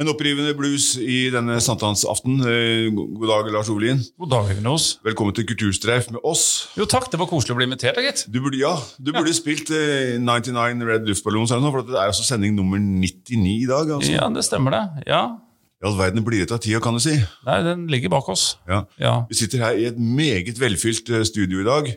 En 0.00 0.08
opprivende 0.08 0.54
blues 0.56 0.94
i 0.96 1.26
denne 1.28 1.58
sankthansaften. 1.60 2.38
Eh, 2.48 2.86
God 2.96 3.26
dag, 3.28 3.50
Lars 3.52 3.68
Ovelien. 3.68 3.98
God 4.16 4.30
dag, 4.32 4.52
Nos. 4.64 4.86
Velkommen 5.04 5.34
til 5.36 5.44
Kulturstreif 5.44 6.06
med 6.14 6.22
oss. 6.24 6.70
Jo 6.80 6.86
takk, 6.88 7.10
det 7.12 7.20
var 7.20 7.28
koselig 7.28 7.52
å 7.52 7.58
bli 7.58 7.66
invitert, 7.68 8.00
gitt. 8.00 8.22
Du 8.32 8.38
burde, 8.40 8.56
ja, 8.56 8.72
du 8.96 9.10
burde 9.12 9.34
spilt 9.36 9.68
eh, 9.76 10.14
99 10.16 10.80
Red 10.88 11.04
Luftballons, 11.10 11.52
for 11.52 11.84
det 11.84 11.98
er 11.98 12.06
altså 12.08 12.24
sending 12.24 12.56
nummer 12.56 12.80
99 12.80 13.52
i 13.52 13.68
dag. 13.68 13.92
altså. 13.98 14.14
Ja, 14.16 14.30
det 14.32 14.46
stemmer 14.48 14.78
det. 14.78 14.82
Ja. 15.12 15.20
I 15.82 15.90
all 15.90 16.00
verden 16.00 16.24
blir 16.24 16.40
det 16.40 16.56
av 16.56 16.64
tida, 16.64 16.80
kan 16.80 16.96
du 16.96 17.02
si. 17.04 17.18
Nei, 17.44 17.60
den 17.68 17.84
ligger 17.92 18.14
bak 18.16 18.32
oss. 18.32 18.54
Ja. 18.70 18.86
Ja. 18.96 19.14
Vi 19.28 19.42
sitter 19.42 19.66
her 19.66 19.76
i 19.76 19.90
et 19.92 20.00
meget 20.00 20.56
velfylt 20.62 21.12
eh, 21.12 21.26
studio 21.28 21.60
i 21.60 21.68
dag. 21.68 21.92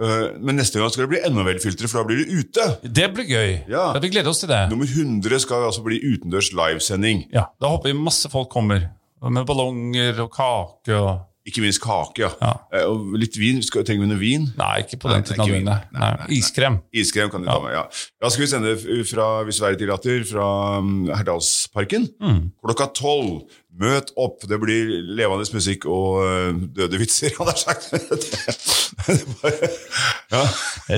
Eh, 0.00 0.34
Men 0.40 0.56
neste 0.58 0.80
gang 0.80 0.90
skal 0.90 1.04
det 1.06 1.10
bli 1.14 1.20
enda 1.26 1.44
velfyltere, 1.46 1.88
for 1.88 2.02
da 2.02 2.08
blir 2.08 2.24
det 2.24 2.32
ute. 2.40 2.64
Det 2.82 3.06
blir 3.14 3.28
gøy. 3.30 3.52
Ja. 3.70 3.92
Vi 4.02 4.08
gleder 4.10 4.30
oss 4.32 4.40
til 4.42 4.48
det. 4.50 4.64
Nummer 4.70 4.86
100 4.90 5.38
skal 5.44 5.68
altså 5.68 5.84
bli 5.86 6.00
utendørs 6.02 6.50
livesending. 6.52 7.28
Ja, 7.32 7.44
Da 7.60 7.68
håper 7.68 7.92
vi 7.92 7.98
masse 7.98 8.28
folk 8.30 8.50
kommer. 8.50 8.90
Med 9.24 9.46
ballonger 9.46 10.18
og 10.26 10.32
kake 10.34 10.98
og 10.98 11.30
Ikke 11.46 11.60
minst 11.60 11.80
kake, 11.84 12.22
ja. 12.22 12.30
Ja. 12.40 12.52
Eh, 12.72 12.86
Og 12.88 13.18
litt 13.20 13.36
vin. 13.36 13.58
Trenger 13.60 14.00
vi 14.00 14.06
noe 14.08 14.18
vin? 14.18 14.46
Nei, 14.56 14.78
ikke 14.80 14.96
på 14.96 15.10
den 15.12 15.18
er 15.20 15.26
tiden 15.28 15.40
av 15.44 15.50
vin. 15.52 15.64
Nei, 15.68 15.74
Nei, 15.92 16.00
nei, 16.00 16.12
nei. 16.22 16.28
Iskrem. 16.38 16.78
Iskrem 16.90 17.28
kan 17.30 17.42
du 17.44 17.48
ta 17.50 17.58
med, 17.60 17.72
ja. 17.76 17.82
Da 18.20 18.30
skal 18.32 18.44
vi 18.44 18.48
sende 18.48 19.04
fra 19.04 19.26
Hvis 19.44 19.60
været 19.60 19.76
tillater, 19.78 20.24
fra 20.24 20.78
um, 20.78 21.04
Herdalsparken. 21.12 22.08
Mm. 22.20 22.40
Klokka 22.64 22.86
tolv. 22.96 23.42
Møt 23.74 24.12
opp. 24.20 24.44
Det 24.46 24.58
blir 24.62 24.90
levende 25.18 25.46
musikk 25.54 25.86
og 25.90 26.20
øh, 26.22 26.58
døde 26.76 26.98
vitser, 27.00 27.34
hadde 27.38 27.54
jeg 27.56 27.62
sagt. 27.64 27.90
Det 27.90 29.18
det 29.18 29.36
bare- 29.42 29.70
ja. 30.34 30.42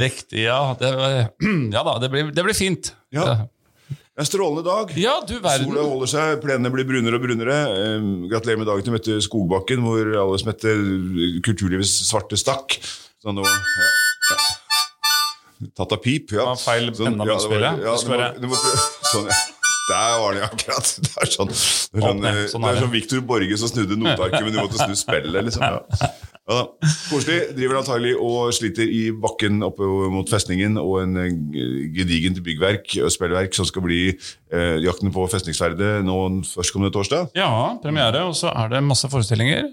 Riktig, 0.05 0.43
ja. 0.45 0.59
Det, 0.81 0.91
ja 1.77 1.83
da, 1.87 1.95
det 2.03 2.11
blir, 2.13 2.33
det 2.37 2.45
blir 2.45 2.57
fint. 2.59 2.93
Ja. 3.17 3.47
Det 3.89 4.23
er 4.23 4.25
en 4.25 4.29
strålende 4.29 4.63
dag. 4.65 4.93
ja, 4.97 5.15
du 5.29 5.35
verden. 5.45 5.69
Sola 5.69 5.83
holder 5.89 6.09
seg, 6.09 6.39
plenene 6.45 6.71
blir 6.73 6.87
brunere 6.89 7.19
og 7.19 7.25
brunere. 7.27 7.57
Eh, 7.81 8.07
gratulerer 8.33 8.61
med 8.63 8.69
dagen 8.71 8.87
til 8.87 8.95
Mette 8.95 9.17
Skogbakken, 9.25 9.83
hvor 9.85 10.09
alle 10.23 10.39
som 10.41 10.53
heter 10.53 10.81
kulturlivets 11.45 11.93
svarte 12.09 12.39
stakk. 12.41 12.79
Så 13.21 13.33
nå 13.37 13.45
ja, 13.45 13.57
ja. 14.33 14.39
Tatt 15.77 15.93
av 15.97 16.01
pip, 16.05 16.33
ja. 16.37 16.45
Det 16.45 16.49
var 16.53 16.59
feil 16.61 16.89
Sånn, 16.97 17.15
enda 17.15 17.25
ja, 17.29 17.37
med 17.37 17.45
det 17.45 17.61
var- 17.61 17.85
Ja, 17.85 17.97
Det 17.97 18.09
må- 18.09 18.41
det 18.41 18.49
må 18.53 18.57
sånn, 19.13 19.29
ja. 19.33 19.37
Der 19.87 20.15
var 20.19 20.35
det 20.35 20.43
akkurat. 20.43 20.89
Det 21.03 21.13
er 21.23 21.31
sånn, 21.31 21.51
det 21.51 22.01
er 22.01 22.07
sånn, 22.07 22.25
eh, 22.27 22.39
sånn 22.51 22.65
det 22.65 22.71
er 22.71 22.79
er 22.79 22.83
sånn 22.83 22.95
Victor 22.95 23.21
Borge 23.27 23.59
som 23.61 23.71
snudde 23.71 23.99
notearket, 24.01 24.43
men 24.43 24.55
du 24.55 24.59
måtte 24.59 24.81
snu 24.81 24.97
spillet, 24.99 25.47
liksom. 25.47 25.63
Ja. 25.63 26.11
Ja. 26.47 26.61
Koselig. 27.09 27.41
Driver 27.57 27.81
antagelig 27.81 28.13
og 28.23 28.53
sliter 28.55 28.87
i 28.87 29.09
bakken 29.11 29.65
oppe 29.67 29.87
mot 30.15 30.31
festningen 30.31 30.79
og 30.79 31.01
en 31.03 31.19
eh, 31.19 31.33
gedigent 31.97 32.39
byggverk 32.47 32.95
og 33.03 33.11
spillverk 33.15 33.57
som 33.59 33.67
skal 33.67 33.83
bli 33.87 34.01
eh, 34.13 34.77
Jakten 34.85 35.11
på 35.15 35.27
festningsverdet 35.33 36.05
nå 36.07 36.19
førstkommende 36.47 36.95
torsdag. 36.95 37.33
Ja, 37.39 37.51
premiere, 37.83 38.23
og 38.29 38.37
så 38.39 38.53
er 38.55 38.71
det 38.77 38.85
masse 38.87 39.11
forestillinger. 39.11 39.73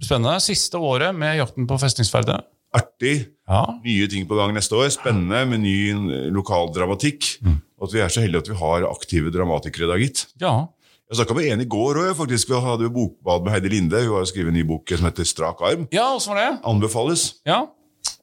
Spennende. 0.00 0.36
Siste 0.44 0.80
året 0.80 1.16
med 1.16 1.38
Jakten 1.40 1.68
på 1.68 1.80
festningsferdet. 1.80 2.40
Artig. 2.76 3.16
Ja. 3.48 3.64
Nye 3.82 4.06
ting 4.12 4.28
på 4.28 4.36
gang 4.38 4.52
neste 4.54 4.76
år. 4.78 4.92
Spennende 4.94 5.42
med 5.48 5.64
ny 5.64 5.76
lokaldramatikk. 6.30 6.30
lokal 6.30 6.72
dramatikk. 6.76 7.32
Og 7.40 7.60
at 7.80 7.94
vi 7.94 8.02
er 8.04 8.12
så 8.12 8.22
heldige 8.24 8.44
at 8.44 8.50
vi 8.52 8.58
har 8.60 8.86
aktive 8.90 9.32
dramatikere 9.34 9.88
i 9.88 9.90
dag, 9.94 10.04
gitt. 10.04 10.26
ja. 10.42 10.58
Jeg 11.10 11.18
snakka 11.18 11.34
med 11.34 11.48
en 11.50 11.62
i 11.64 11.66
går 11.66 11.96
òg, 11.98 12.10
faktisk. 12.14 12.52
Vi 12.52 12.58
hadde 12.62 12.84
jo 12.86 12.90
bokbad 12.94 13.42
med 13.42 13.50
Heidi 13.50 13.70
Linde. 13.72 13.98
Hun 14.04 14.20
har 14.20 14.28
skrevet 14.30 14.52
en 14.52 14.54
ny 14.54 14.62
bok 14.62 14.92
som 14.94 15.08
heter 15.08 15.26
Strak 15.26 15.58
arm. 15.66 15.88
Ja, 15.90 16.04
hvordan 16.12 16.30
var 16.30 16.38
det? 16.38 16.60
Anbefales. 16.70 17.24
Ja. 17.42 17.64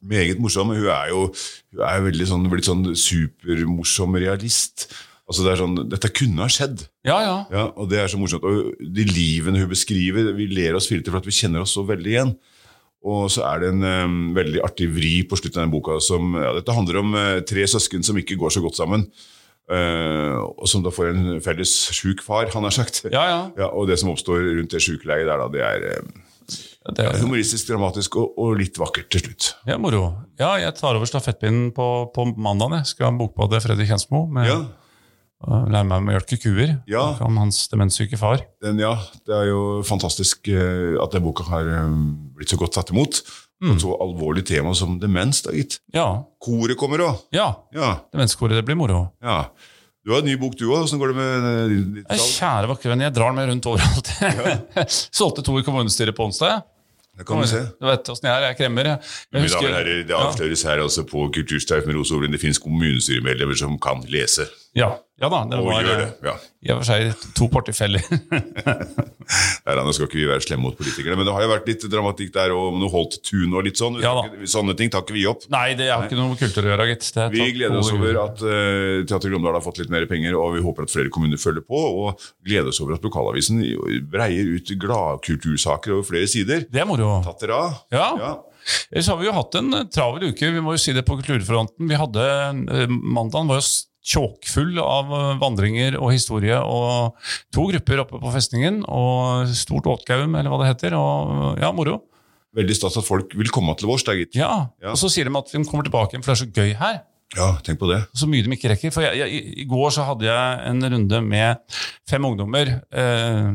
Meget 0.00 0.40
morsom. 0.40 0.72
Hun 0.72 0.88
er 0.88 1.10
jo 1.10 1.26
hun 1.28 1.82
er 1.84 2.06
veldig 2.06 2.28
sånn, 2.30 2.48
blitt 2.48 2.64
sånn 2.64 2.86
supermorsom 2.96 4.16
realist. 4.16 4.86
Altså 5.28 5.44
det 5.44 5.52
er 5.52 5.60
sånn, 5.60 5.76
Dette 5.92 6.08
kunne 6.16 6.40
ha 6.40 6.48
skjedd. 6.48 6.86
Ja, 7.04 7.20
ja. 7.20 7.36
Ja, 7.52 7.68
og 7.76 7.92
det 7.92 8.00
er 8.00 8.08
så 8.08 8.16
morsomt. 8.16 8.48
Og 8.48 8.72
de 8.80 9.04
livene 9.04 9.60
hun 9.60 9.68
beskriver, 9.68 10.32
vi 10.40 10.48
ler 10.48 10.78
oss 10.80 10.88
filter 10.88 11.12
for 11.12 11.20
at 11.20 11.28
vi 11.28 11.36
kjenner 11.36 11.66
oss 11.66 11.76
så 11.76 11.84
veldig 11.84 12.14
igjen. 12.14 12.36
Og 13.04 13.28
så 13.36 13.44
er 13.52 13.66
det 13.66 13.74
en 13.74 13.84
um, 13.84 14.20
veldig 14.38 14.64
artig 14.64 14.88
vri 14.96 15.18
på 15.28 15.36
slutten 15.36 15.60
av 15.60 15.68
den 15.68 15.76
boka. 15.76 16.00
Som, 16.00 16.32
ja, 16.40 16.56
dette 16.56 16.72
handler 16.72 17.02
om 17.04 17.12
uh, 17.20 17.40
tre 17.44 17.68
søsken 17.68 18.00
som 18.00 18.16
ikke 18.16 18.40
går 18.40 18.56
så 18.56 18.64
godt 18.64 18.80
sammen. 18.80 19.10
Og 19.68 20.64
som 20.70 20.82
da 20.84 20.92
får 20.94 21.10
en 21.12 21.42
felles 21.44 21.72
sjuk 21.92 22.22
far, 22.24 22.48
han 22.54 22.64
har 22.64 22.72
sagt. 22.72 23.02
Ja, 23.12 23.24
ja. 23.28 23.40
Ja, 23.60 23.68
og 23.68 23.88
det 23.90 23.98
som 24.00 24.10
oppstår 24.14 24.40
rundt 24.56 24.72
det 24.72 24.80
sjukeleiet 24.84 25.28
der, 25.28 25.42
da, 25.42 25.48
det 25.52 25.60
er 25.66 25.86
em, 25.98 26.10
Det 26.88 27.04
er, 27.04 27.18
humoristisk, 27.20 27.68
dramatisk 27.68 28.16
og, 28.16 28.32
og 28.40 28.54
litt 28.56 28.78
vakkert 28.80 29.10
til 29.12 29.26
slutt. 29.26 29.50
ja, 29.68 29.76
moro. 29.76 30.06
Ja, 30.40 30.54
jeg 30.62 30.72
tar 30.78 30.96
over 30.96 31.08
stafettpinnen 31.10 31.72
på, 31.76 32.08
på 32.14 32.24
mandag. 32.40 32.78
Jeg 32.80 32.94
skal 32.94 33.18
bokbade 33.20 33.60
Freddy 33.60 33.84
Kjensmo 33.90 34.24
med 34.32 34.48
Ja, 34.48 34.58
å 35.44 35.58
lære 35.70 35.84
meg 35.86 36.00
å 36.00 36.06
mjølke 36.06 36.38
kuer. 36.42 36.72
Ja. 36.90 37.02
Om 37.22 37.36
hans 37.38 37.60
demenssyke 37.70 38.16
far. 38.18 38.40
den, 38.64 38.80
ja, 38.82 38.94
det 39.28 39.36
er 39.36 39.50
jo 39.52 39.60
fantastisk 39.86 40.48
uh, 40.50 40.96
at 41.04 41.12
den 41.14 41.22
boka 41.28 41.44
har 41.50 41.68
um, 41.84 42.32
blitt 42.34 42.50
så 42.50 42.58
godt 42.58 42.74
tatt 42.78 42.90
imot. 42.94 43.20
Og 43.64 43.72
et 43.74 43.82
så 43.82 43.94
alvorlig 44.04 44.44
tema 44.46 44.70
som 44.78 45.00
demens, 45.02 45.40
da, 45.42 45.50
gitt. 45.56 45.80
Ja. 45.94 46.06
Koret 46.38 46.78
kommer 46.78 47.02
òg. 47.08 47.24
ja. 47.34 47.48
Ja. 47.74 47.96
Demenskoret, 48.14 48.54
det 48.58 48.64
blir 48.68 48.78
moro. 48.78 49.08
Ja. 49.24 49.40
Du 50.06 50.12
har 50.14 50.22
en 50.22 50.28
ny 50.30 50.36
bok, 50.40 50.54
du 50.56 50.68
òg. 50.70 50.84
Åssen 50.86 51.00
går 51.02 51.10
det 51.12 51.16
med 51.18 51.48
eh, 51.50 51.76
ditt 51.98 52.06
tall? 52.08 52.20
salg? 52.22 52.34
Kjære 52.38 52.70
vakre 52.70 52.92
venn, 52.94 53.02
jeg 53.04 53.14
drar 53.18 53.32
den 53.34 53.40
med 53.40 53.50
rundt 53.50 53.66
overalt. 53.68 54.12
Solgte 55.18 55.42
to 55.44 55.58
i 55.58 55.64
kommunestyret 55.66 56.16
på 56.16 56.28
onsdag. 56.30 56.62
Det 57.18 57.26
kan 57.26 57.40
vi 57.42 57.48
se. 57.50 57.64
Du 57.82 57.86
vet 57.88 58.08
åssen 58.12 58.28
jeg 58.30 58.38
er, 58.38 58.44
jeg 58.46 58.56
kremmer. 58.60 58.88
Jeg, 58.92 58.98
jeg 59.34 59.42
Mine 59.42 59.50
damer 59.50 59.68
og 59.68 59.74
herrer, 59.74 60.02
Det 60.06 60.14
avsløres 60.14 60.62
her 60.70 60.82
altså 60.84 61.02
på 61.10 61.24
Kulturstreif 61.34 61.88
med 61.90 61.98
Rose 61.98 62.14
Olin. 62.14 62.30
Det 62.30 62.38
finnes 62.40 62.60
kommunestyremedlemmer 62.62 63.58
som 63.58 63.74
kan 63.82 64.04
lese. 64.06 64.46
Ja, 64.76 64.88
ja 65.18 65.28
da, 65.32 65.38
det 65.50 65.56
Og 65.58 65.66
var 65.66 65.82
gjør 65.82 65.96
det. 65.98 66.08
eh, 66.08 66.26
Ja. 66.28 66.34
i 66.62 66.70
og 66.74 66.82
for 66.82 66.86
seg 66.86 67.32
to 67.34 67.48
portefeller. 67.50 68.02
Nei, 69.66 69.74
nå 69.76 69.92
skal 69.92 70.06
ikke 70.06 70.18
vi 70.20 70.26
være 70.28 70.44
slemme 70.44 70.64
mot 70.68 70.76
politikerne, 70.78 71.16
men 71.18 71.26
det 71.28 71.32
har 71.34 71.42
jo 71.44 71.50
vært 71.50 71.66
litt 71.68 71.84
dramatikk 71.90 72.30
der 72.36 72.52
og 72.54 72.76
noe 72.80 72.90
holdt 72.92 73.18
tun 73.26 73.52
og 73.58 73.64
litt 73.66 73.80
sånn. 73.80 73.98
Ja. 74.00 74.12
Sånne 74.48 74.76
ting 74.78 74.92
tar 74.92 75.02
ikke 75.04 75.16
vi 75.16 75.24
opp. 75.28 75.44
Nei, 75.52 75.72
det 75.78 75.88
har 75.90 76.06
ikke 76.06 76.16
noe 76.18 76.30
med 76.32 76.40
kultur 76.40 76.68
å 76.68 76.72
gjøre, 76.72 76.86
gitt. 76.92 77.08
Vi 77.34 77.48
gleder 77.56 77.76
oss 77.80 77.90
over 77.92 78.20
at 78.24 78.44
uh, 78.44 79.04
Teater 79.08 79.32
Glåmdal 79.32 79.58
har 79.58 79.64
fått 79.64 79.80
litt 79.82 79.92
mer 79.92 80.06
penger, 80.10 80.36
og 80.38 80.54
vi 80.56 80.62
håper 80.64 80.86
at 80.86 80.94
flere 80.94 81.12
kommuner 81.14 81.40
følger 81.42 81.64
på. 81.66 81.82
Og 82.04 82.28
gleder 82.46 82.70
oss 82.72 82.80
over 82.84 82.96
at 82.96 83.04
lokalavisen 83.04 83.60
breier 84.12 84.54
ut 84.56 84.72
gladkultursaker 84.86 85.96
over 85.98 86.06
flere 86.08 86.30
sider. 86.30 86.64
Det 86.70 86.84
er 86.84 86.88
moro. 86.88 87.18
Tatt 87.26 87.42
dere 87.44 87.58
av? 87.66 87.76
Ja. 87.94 88.08
ja. 88.22 88.32
Ellers 88.92 89.08
har 89.12 89.20
vi 89.20 89.28
jo 89.28 89.32
hatt 89.36 89.54
en 89.60 89.72
eh, 89.82 89.86
travel 89.92 90.30
uke, 90.32 90.50
vi 90.52 90.60
må 90.64 90.74
jo 90.76 90.80
si 90.82 90.92
det 90.96 91.04
på 91.08 91.16
kulturfronten. 91.20 91.88
Vi 91.88 91.96
hadde, 92.00 92.24
Mandagen 92.92 93.48
var 93.48 93.62
jo 93.62 93.68
tjåkfull 94.04 94.78
av 94.82 95.10
eh, 95.14 95.32
vandringer 95.40 95.98
og 96.00 96.12
historie, 96.14 96.58
og 96.58 97.18
to 97.54 97.68
grupper 97.72 98.04
oppe 98.04 98.20
på 98.22 98.34
festningen, 98.34 98.82
og 98.88 99.50
stort 99.58 99.88
åtgaum, 99.90 100.36
eller 100.38 100.52
hva 100.52 100.62
det 100.62 100.72
heter. 100.72 100.96
Og 100.98 101.60
ja, 101.62 101.72
moro. 101.74 102.00
Veldig 102.56 102.76
stas 102.78 102.96
at 102.98 103.06
folk 103.06 103.34
vil 103.38 103.52
komme 103.54 103.74
til 103.78 103.90
vårs, 103.90 104.06
da, 104.06 104.16
gitt. 104.18 104.38
Ja. 104.38 104.70
Ja. 104.82 104.94
Og 104.94 105.00
så 105.00 105.10
sier 105.12 105.28
de 105.28 105.36
at 105.38 105.52
de 105.52 105.62
kommer 105.68 105.86
tilbake 105.86 106.14
igjen, 106.14 106.24
for 106.24 106.32
det 106.32 106.38
er 106.38 106.44
så 106.46 106.52
gøy 106.54 106.74
her. 106.80 107.00
Ja, 107.36 107.50
tenk 107.60 107.76
på 107.80 107.90
det. 107.90 108.00
Så 108.16 108.24
mye 108.30 108.44
de 108.44 108.54
ikke 108.56 108.70
rekker. 108.72 108.92
For 108.94 109.04
jeg, 109.04 109.18
jeg, 109.20 109.40
I 109.60 109.66
går 109.68 109.90
så 109.92 110.06
hadde 110.08 110.24
jeg 110.24 110.60
en 110.70 110.86
runde 110.94 111.18
med 111.26 111.76
fem 112.08 112.24
ungdommer 112.24 112.70
eh, 112.88 113.50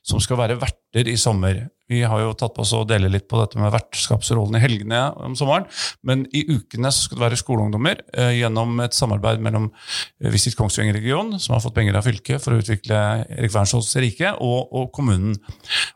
som 0.00 0.22
skal 0.24 0.40
være 0.40 0.56
verter 0.90 1.10
i 1.10 1.16
sommer. 1.16 1.68
Vi 1.90 2.04
har 2.06 2.20
jo 2.22 2.34
tatt 2.38 2.54
på 2.54 2.62
oss 2.62 2.70
å 2.72 2.84
dele 2.86 3.08
litt 3.10 3.26
på 3.26 3.38
dette 3.40 3.58
med 3.58 3.72
vertskapsrollen 3.74 4.54
i 4.54 4.62
helgene 4.62 5.08
om 5.18 5.34
sommeren. 5.34 5.64
Men 6.06 6.22
i 6.30 6.44
ukene 6.46 6.92
så 6.94 7.08
skal 7.08 7.18
det 7.18 7.24
være 7.24 7.38
skoleungdommer 7.40 8.02
eh, 8.14 8.36
gjennom 8.38 8.78
et 8.84 8.94
samarbeid 8.94 9.42
mellom 9.42 9.66
eh, 10.20 10.30
Visit 10.30 10.54
Kongsvinger 10.54 10.94
region, 10.94 11.34
som 11.42 11.56
har 11.56 11.64
fått 11.64 11.74
penger 11.74 11.98
av 11.98 12.06
fylket 12.06 12.38
for 12.44 12.54
å 12.54 12.60
utvikle 12.62 13.00
Erik 13.26 13.50
Wernskjolds 13.56 13.90
rike, 14.04 14.30
og, 14.38 14.70
og 14.70 14.92
kommunen. 14.94 15.34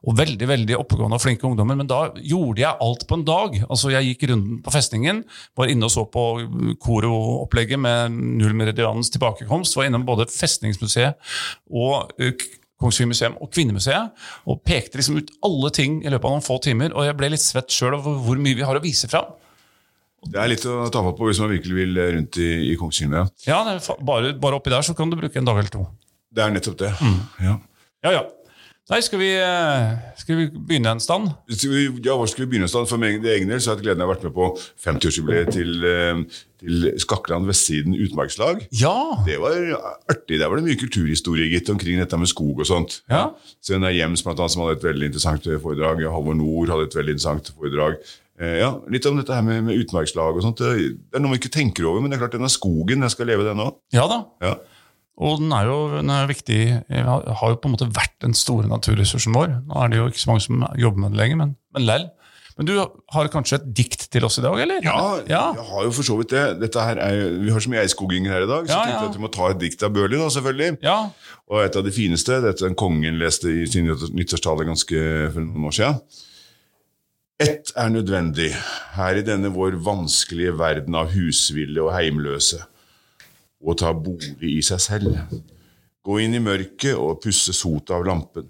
Og 0.02 0.18
veldig 0.18 0.48
veldig 0.50 0.80
oppegående 0.80 1.20
og 1.20 1.22
flinke 1.22 1.46
ungdommer. 1.46 1.78
Men 1.78 1.90
da 1.90 2.08
gjorde 2.18 2.64
jeg 2.64 2.82
alt 2.88 3.06
på 3.06 3.20
en 3.20 3.24
dag. 3.30 3.60
Altså 3.68 3.94
Jeg 3.94 4.10
gikk 4.10 4.26
runden 4.32 4.58
på 4.66 4.74
festningen, 4.74 5.22
var 5.54 5.70
inne 5.70 5.86
og 5.86 5.94
så 5.94 6.08
på 6.10 6.26
Koro-opplegget 6.82 7.78
med 7.78 8.18
Nullmeridianens 8.42 9.14
tilbakekomst. 9.14 9.78
Var 9.78 9.92
innom 9.92 10.10
både 10.10 10.26
Festningsmuseet 10.34 11.22
og 11.70 12.10
eh, 12.18 12.34
Kongsvinger 12.84 13.10
museum 13.14 13.38
og 13.40 13.50
Kvinnemuseet, 13.54 14.26
og 14.46 14.60
pekte 14.66 15.00
liksom 15.00 15.18
ut 15.18 15.32
alle 15.48 15.72
ting 15.74 16.02
i 16.04 16.12
løpet 16.12 16.28
av 16.28 16.36
noen 16.36 16.44
få 16.44 16.60
timer. 16.64 16.92
Og 16.94 17.08
jeg 17.08 17.16
ble 17.18 17.32
litt 17.32 17.44
svett 17.44 17.72
sjøl 17.72 17.96
over 17.98 18.20
hvor 18.26 18.40
mye 18.44 18.58
vi 18.58 18.66
har 18.68 18.76
å 18.78 18.84
vise 18.84 19.10
fram. 19.10 19.32
Det 20.24 20.40
er 20.40 20.48
litt 20.48 20.64
å 20.68 20.86
ta 20.92 21.02
fatt 21.04 21.18
på 21.18 21.26
hvis 21.28 21.40
man 21.42 21.52
virkelig 21.52 21.76
vil 21.76 21.98
rundt 22.14 22.38
i, 22.40 22.50
i 22.70 22.78
Kongsvinger. 22.80 23.28
Ja, 23.48 23.60
bare, 24.00 24.32
bare 24.40 24.60
oppi 24.60 24.72
der 24.72 24.84
så 24.86 24.96
kan 24.96 25.12
du 25.12 25.18
bruke 25.20 25.40
en 25.40 25.48
dag 25.48 25.60
eller 25.60 25.72
to. 25.72 25.84
Det 26.34 26.44
er 26.44 26.54
nettopp 26.54 26.78
det. 26.80 26.92
Mm. 27.04 27.18
Ja. 27.44 27.58
Ja, 28.04 28.14
ja. 28.18 28.24
Nei, 28.92 28.98
skal 29.00 29.16
vi, 29.16 29.30
eh, 29.40 29.92
skal 30.20 30.36
vi 30.36 30.44
begynne 30.52 30.90
en 30.92 31.00
stand? 31.00 31.30
Ja, 31.48 32.16
hvor 32.18 32.28
skal 32.28 32.44
vi 32.44 32.50
begynne? 32.52 32.66
en 32.66 32.72
stand? 32.72 32.88
For 32.90 33.00
det 33.00 33.30
egen 33.32 33.48
del 33.48 33.62
så 33.64 33.70
har 33.72 33.78
jeg 33.78 33.86
gleden 33.86 34.02
av 34.04 34.10
å 34.10 34.12
ha 34.12 34.14
vært 34.18 34.26
med 34.28 34.34
på 34.36 34.48
50-årsjubileet 34.84 35.52
til, 35.56 35.70
eh, 35.88 36.20
til 36.60 36.90
Skakkeland 37.00 37.48
Vestsiden 37.48 37.96
utmarkslag. 37.96 38.66
Ja! 38.76 39.24
Det 39.24 39.38
var 39.40 39.56
artig. 40.12 40.36
Der 40.38 40.50
var 40.52 40.60
det 40.60 40.66
mye 40.68 40.76
kulturhistorie 40.76 41.48
gitt 41.48 41.70
omkring 41.72 41.96
dette 41.96 42.18
med 42.20 42.28
skog 42.28 42.60
og 42.60 42.68
sånt. 42.68 43.00
Ja. 43.08 43.30
Så 43.64 43.72
den 43.72 43.88
der 43.88 43.96
Hjems 43.96 44.22
blant 44.22 44.38
annet, 44.38 44.52
som 44.52 44.66
hadde 44.66 44.76
et 44.76 44.84
veldig 44.84 45.08
interessant 45.08 45.48
foredrag. 45.64 46.04
Halvor 46.04 46.36
Nord 46.36 46.68
hadde 46.68 46.90
et 46.90 46.98
veldig 47.00 47.16
interessant 47.16 47.52
foredrag. 47.56 47.96
Eh, 48.38 48.58
ja, 48.58 48.74
Litt 48.90 49.06
om 49.06 49.16
dette 49.16 49.32
her 49.32 49.42
med, 49.46 49.64
med 49.64 49.78
utmarkslag 49.80 50.36
og 50.36 50.42
sånt. 50.42 50.58
Det 50.58 50.74
det 50.92 51.16
er 51.16 51.22
noe 51.22 51.32
man 51.32 51.38
ikke 51.40 51.54
tenker 51.54 51.86
over, 51.86 52.02
men 52.02 52.10
det 52.10 52.18
er 52.18 52.26
klart 52.26 52.36
denne 52.36 52.50
skogen, 52.52 53.00
jeg 53.06 53.14
skal 53.14 53.30
leve 53.30 53.46
den 53.46 53.62
òg. 53.62 53.76
Ja 53.94 54.04
da. 54.10 54.24
Ja. 54.42 54.56
Og 55.22 55.38
den 55.38 55.52
er 55.54 55.68
jo 55.68 55.76
den 55.94 56.10
er 56.10 56.26
viktig, 56.26 56.60
har 56.90 57.52
jo 57.52 57.60
på 57.62 57.70
en 57.70 57.76
måte 57.76 57.86
vært 57.94 58.16
den 58.24 58.34
store 58.34 58.66
naturressursen 58.70 59.36
vår. 59.36 59.60
Nå 59.68 59.78
er 59.84 59.92
det 59.92 60.00
jo 60.00 60.10
ikke 60.10 60.22
så 60.24 60.32
mange 60.32 60.42
som 60.42 60.64
jobber 60.80 61.04
med 61.04 61.14
det 61.14 61.20
lenger, 61.22 61.38
men, 61.44 61.56
men 61.76 61.86
lell. 61.86 62.08
Men 62.54 62.68
du 62.68 62.74
har 62.78 63.28
kanskje 63.34 63.56
et 63.58 63.70
dikt 63.74 64.04
til 64.14 64.26
oss 64.26 64.38
i 64.38 64.44
dag, 64.44 64.54
eller? 64.62 64.82
Ja, 64.86 64.98
ja. 65.26 65.40
jeg 65.56 65.64
har 65.70 65.86
jo 65.88 65.94
for 65.94 66.06
så 66.06 66.14
vidt 66.20 66.34
det. 66.34 66.68
Er, 66.78 67.00
vi 67.42 67.50
har 67.50 67.62
så 67.62 67.70
mye 67.72 67.82
eiskoginger 67.82 68.30
her 68.30 68.44
i 68.46 68.50
dag, 68.50 68.68
så 68.68 68.76
Ja, 68.76 68.82
jeg 68.82 68.92
tenkte 68.92 69.06
ja. 69.06 69.08
at 69.10 69.18
vi 69.18 69.24
må 69.24 69.30
ta 69.34 69.48
et 69.50 69.62
dikt 69.62 69.82
av 69.82 69.94
Børli, 69.94 70.20
da, 70.20 70.28
selvfølgelig. 70.30 70.76
ja. 70.86 70.98
Og 71.50 71.64
et 71.64 71.74
av 71.76 71.84
de 71.84 71.92
fineste, 71.92 72.38
dette 72.44 72.64
den 72.64 72.76
kongen 72.78 73.18
leste 73.20 73.50
i 73.50 73.66
sin 73.70 73.90
nyttårstale 73.90 74.64
ganske 74.64 75.00
for 75.34 75.42
noen 75.42 75.66
år 75.68 75.74
siden. 75.76 75.98
Ett 77.42 77.74
er 77.74 77.90
nødvendig 77.90 78.52
her 78.94 79.18
i 79.18 79.26
denne 79.26 79.50
vår 79.52 79.74
vanskelige 79.82 80.54
verden 80.56 80.94
av 80.94 81.10
husville 81.12 81.82
og 81.82 81.90
heimløse. 81.96 82.62
Å 83.64 83.74
ta 83.80 83.92
bolig 83.96 84.34
i 84.58 84.60
seg 84.62 84.80
selv. 84.84 85.14
Gå 86.04 86.18
inn 86.20 86.34
i 86.36 86.42
mørket 86.44 86.98
og 87.00 87.22
pusse 87.24 87.54
sotet 87.56 87.94
av 87.96 88.04
lampen, 88.04 88.44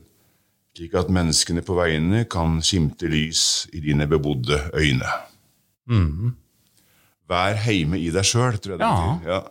slik 0.75 0.95
at 0.99 1.13
menneskene 1.15 1.63
på 1.63 1.77
veiene 1.79 2.25
kan 2.27 2.57
skimte 2.67 3.07
lys 3.07 3.69
i 3.73 3.79
dine 3.85 4.09
bebodde 4.11 4.59
øyne. 4.75 5.13
Vær 7.31 7.57
heime 7.65 7.99
i 8.01 8.11
deg 8.13 8.27
sjøl, 8.27 8.59
tror 8.59 8.75
jeg 8.75 8.81
det 8.83 8.89
Ja. 8.89 8.95
betyr. 8.95 9.29
Ja. 9.31 9.43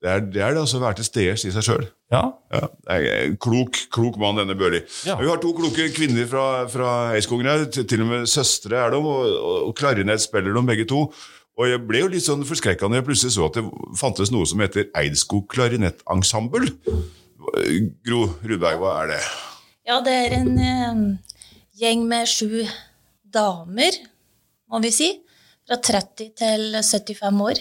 Det 0.00 0.08
er 0.08 0.20
det, 0.24 0.40
er 0.40 0.54
det 0.54 0.60
altså 0.62 0.78
å 0.78 0.80
være 0.86 0.96
til 0.96 1.04
stede 1.04 1.32
i 1.36 1.52
seg 1.52 1.62
sjøl. 1.62 1.86
ja. 2.10 2.22
Ja, 2.50 2.68
en 2.96 3.36
klok, 3.36 3.76
klok 3.92 4.16
mann, 4.18 4.36
denne 4.40 4.56
Børli. 4.58 4.80
Ja. 5.06 5.14
Vi 5.20 5.28
har 5.28 5.36
to 5.38 5.52
kloke 5.54 5.90
kvinner 5.94 6.24
fra, 6.26 6.66
fra 6.72 7.12
Eiskogen 7.14 7.44
her. 7.46 7.66
Til, 7.70 8.00
og 8.02 8.08
med 8.08 8.24
søstre 8.26 8.80
er 8.80 8.90
de, 8.90 8.96
og, 8.96 9.28
og, 9.28 9.68
og 9.68 9.76
klarinett 9.76 10.20
spiller 10.24 10.56
de 10.56 10.62
begge 10.66 10.86
to. 10.88 11.04
Og 11.58 11.68
jeg 11.68 11.80
ble 11.84 12.04
jo 12.04 12.10
litt 12.12 12.24
sånn 12.24 12.44
forskrekka 12.46 12.88
når 12.88 13.00
jeg 13.00 13.06
plutselig 13.08 13.34
så 13.36 13.48
at 13.48 13.58
det 13.58 13.64
fantes 14.00 14.30
noe 14.32 14.46
som 14.48 14.62
heter 14.62 14.88
Eidskog 14.96 15.48
klarinettensemble. 15.52 16.70
Gro 18.06 18.22
Rudberg, 18.46 18.78
hva 18.80 18.94
er 19.02 19.12
det? 19.14 19.20
Ja, 19.88 19.98
det 20.04 20.14
er 20.14 20.36
en 20.38 20.54
eh, 20.62 21.02
gjeng 21.80 22.06
med 22.08 22.28
sju 22.30 22.62
damer, 23.34 23.96
må 24.70 24.80
vi 24.84 24.92
si. 24.94 25.10
Fra 25.66 25.78
30 25.78 26.32
til 26.38 26.80
75 26.80 27.44
år. 27.44 27.60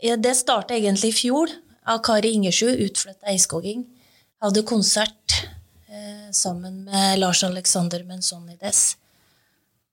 Det 0.00 0.34
starta 0.36 0.76
egentlig 0.76 1.10
i 1.12 1.16
fjor 1.16 1.52
av 1.90 2.00
Kari 2.04 2.32
Ingersju, 2.36 2.68
utflytta 2.86 3.28
eiskoging. 3.32 3.84
Hadde 4.40 4.64
konsert 4.68 5.36
eh, 5.90 6.30
sammen 6.32 6.84
med 6.86 7.20
Lars 7.20 7.42
Alexander 7.44 8.04
Menzonides. 8.08 8.96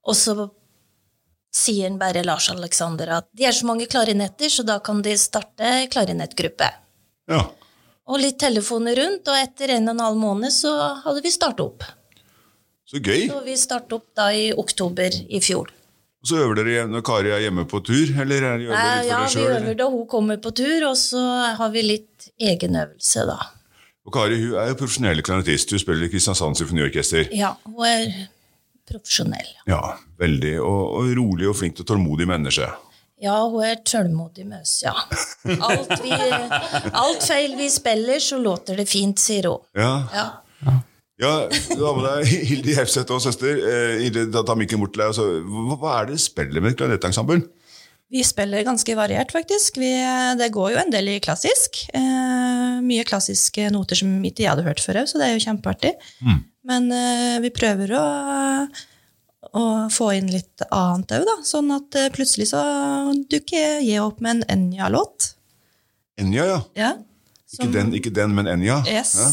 Og 0.08 0.16
så 0.16 0.48
sier 1.54 1.94
bare 2.00 2.24
Lars 2.28 2.50
Alexander 2.54 3.16
at 3.20 3.30
de 3.38 3.46
er 3.48 3.56
så 3.56 3.66
mange 3.70 3.88
klarinetter, 3.90 4.50
så 4.52 4.66
da 4.68 4.80
kan 4.84 5.02
de 5.06 5.16
starte 5.18 5.88
klarinettgruppe. 5.94 6.68
Ja. 7.32 7.44
Og 8.08 8.22
litt 8.24 8.38
telefoner 8.40 8.96
rundt, 8.96 9.28
og 9.28 9.36
etter 9.40 9.74
en 9.76 9.90
og 9.90 9.96
en 9.98 10.04
halv 10.06 10.20
måned 10.22 10.54
så 10.56 10.72
hadde 11.04 11.24
vi 11.26 11.32
startet 11.34 11.66
opp. 11.66 11.84
Så 12.88 13.02
gøy. 13.04 13.26
Så 13.28 13.42
vi 13.44 13.58
startet 13.60 13.98
opp 13.98 14.06
da 14.16 14.30
i 14.32 14.46
oktober 14.56 15.12
i 15.28 15.42
fjor. 15.44 15.74
Og 16.24 16.30
så 16.30 16.40
øver 16.44 16.62
dere 16.62 16.86
når 16.90 17.04
Kari 17.06 17.34
er 17.36 17.44
hjemme 17.46 17.66
på 17.70 17.82
tur? 17.86 18.14
Eller 18.22 18.42
er 18.48 18.62
dere 18.64 18.72
Nei, 18.78 18.94
litt 19.02 19.10
ja, 19.12 19.18
for 19.20 19.28
vi 19.28 19.42
dere 19.44 19.58
sjøl? 19.58 19.58
øver 19.60 19.76
da 19.82 19.90
hun 19.92 20.08
kommer 20.10 20.40
på 20.42 20.54
tur, 20.56 20.88
og 20.88 20.96
så 21.00 21.20
har 21.60 21.70
vi 21.76 21.84
litt 21.84 22.30
egenøvelse, 22.40 23.28
da. 23.28 23.38
Og 24.08 24.14
Kari 24.16 24.40
hun 24.40 24.56
er 24.56 24.72
jo 24.72 24.80
profesjonell 24.80 25.20
klarinettist. 25.22 25.76
Hun 25.76 25.84
spiller 25.84 26.08
i 26.08 26.12
Kristiansand 26.14 26.56
Symfoniorkester. 26.62 27.28
Ja, 27.36 27.52
hun 27.68 27.84
er 27.86 28.08
profesjonell. 28.90 29.54
Ja, 29.70 29.82
veldig. 30.20 30.58
Og, 30.64 30.84
og 31.00 31.16
rolig 31.20 31.50
og 31.52 31.58
flink 31.60 31.80
og 31.84 31.90
tålmodig 31.90 32.28
menneske. 32.30 32.70
Ja, 33.18 33.38
hun 33.50 33.64
er 33.66 33.80
tålmodig 33.82 34.46
med 34.46 34.62
oss, 34.62 34.76
ja. 34.86 34.94
Alt, 35.66 35.96
vi, 36.04 36.12
alt 36.92 37.24
feil 37.26 37.56
vi 37.58 37.70
spiller, 37.74 38.22
så 38.22 38.38
låter 38.38 38.78
det 38.78 38.86
fint, 38.90 39.18
sier 39.18 39.50
hun. 39.50 39.66
Ja. 39.78 39.94
Ja. 40.14 40.28
Ja, 41.18 41.32
du 41.50 41.80
har 41.82 41.96
med 41.98 42.06
deg 42.06 42.44
Hilde 42.46 42.76
Hefseth 42.78 43.14
og 43.16 43.24
søster. 43.24 43.58
Eh, 43.58 44.04
Hilde, 44.04 44.28
da 44.30 44.44
tar 44.46 44.58
mikken 44.60 44.84
bort 44.84 44.94
til 44.94 45.02
deg. 45.02 45.16
Altså, 45.16 45.26
hva, 45.82 45.96
er 45.96 46.12
det 46.12 46.20
du 46.20 46.22
spiller 46.22 46.62
med 46.62 46.76
et 46.76 46.78
klarinettensemble? 46.78 47.40
Vi 48.14 48.22
spiller 48.24 48.62
ganske 48.64 48.94
variert, 48.96 49.34
faktisk. 49.34 49.80
Vi, 49.82 49.90
det 50.40 50.52
går 50.54 50.76
jo 50.76 50.84
en 50.84 50.94
del 50.94 51.10
i 51.16 51.18
klassisk. 51.24 51.82
Eh, 51.98 52.78
mye 52.86 53.08
klassiske 53.08 53.66
noter 53.74 53.98
som 54.00 54.14
ikke 54.30 54.46
jeg 54.46 54.54
hadde 54.54 54.68
hørt 54.68 54.84
før, 54.84 55.02
så 55.10 55.18
det 55.18 55.26
er 55.26 55.34
jo 55.34 55.44
kjempeartig. 55.48 55.96
Men 56.68 56.92
eh, 56.92 57.38
vi 57.44 57.52
prøver 57.56 57.94
å, 57.96 58.06
å 59.56 59.66
få 59.94 60.12
inn 60.18 60.32
litt 60.34 60.66
annet 60.68 61.14
òg, 61.20 61.28
da. 61.30 61.36
Sånn 61.48 61.72
at 61.76 61.96
eh, 62.00 62.10
plutselig 62.14 62.50
så 62.52 62.62
dukker 63.32 63.80
jeg 63.86 64.04
opp 64.04 64.20
med 64.24 64.42
en 64.42 64.48
Enja-låt. 64.58 65.34
Enja, 66.20 66.48
ja. 66.50 66.58
Ja. 66.78 66.96
Ikke 67.56 67.70
den, 67.72 67.94
ikke 67.96 68.12
den, 68.12 68.34
men 68.36 68.50
Enja. 68.52 68.82
Yes. 68.90 69.16
Ja. 69.16 69.30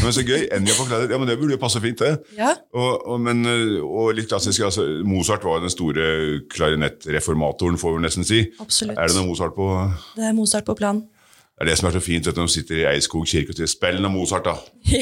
Men 0.00 0.14
så 0.16 0.24
gøy. 0.24 0.46
Enja 0.56 0.74
klarinett. 0.78 1.12
Ja, 1.12 1.18
men 1.20 1.28
det 1.28 1.36
burde 1.38 1.54
jo 1.54 1.60
passe 1.60 1.80
fint, 1.84 2.00
det. 2.00 2.14
Ja. 2.38 2.54
Og, 2.74 3.06
og, 3.12 3.18
men, 3.22 3.44
eh, 3.46 3.78
og 3.84 4.14
litt 4.16 4.30
klassisk, 4.32 4.64
altså, 4.66 4.86
Mozart 5.06 5.44
var 5.46 5.62
den 5.62 5.72
store 5.72 6.06
klarinettreformatoren, 6.52 7.78
får 7.80 7.98
vi 7.98 8.04
nesten 8.06 8.26
si. 8.26 8.40
Absolutt. 8.64 8.98
Er 8.98 9.12
det 9.12 9.18
noe 9.20 9.28
Mozart 9.28 9.54
på 9.54 9.68
Det 10.16 10.30
er 10.30 10.34
Mozart 10.36 10.66
på 10.66 10.76
plan. 10.80 11.04
Det 11.52 11.66
er 11.66 11.68
det 11.68 11.74
som 11.78 11.86
er 11.90 11.92
så 11.94 12.00
fint, 12.02 12.26
vet 12.26 12.34
du, 12.34 12.40
når 12.40 12.48
de 12.48 12.52
sitter 12.56 12.78
i 12.80 12.84
Eidskog 12.94 13.26
kirke 13.28 13.52
og 13.52 13.58
sier 13.58 13.68
'spill 13.70 14.00
noe 14.02 14.10
Mozart', 14.10 14.42
da. 14.48 14.54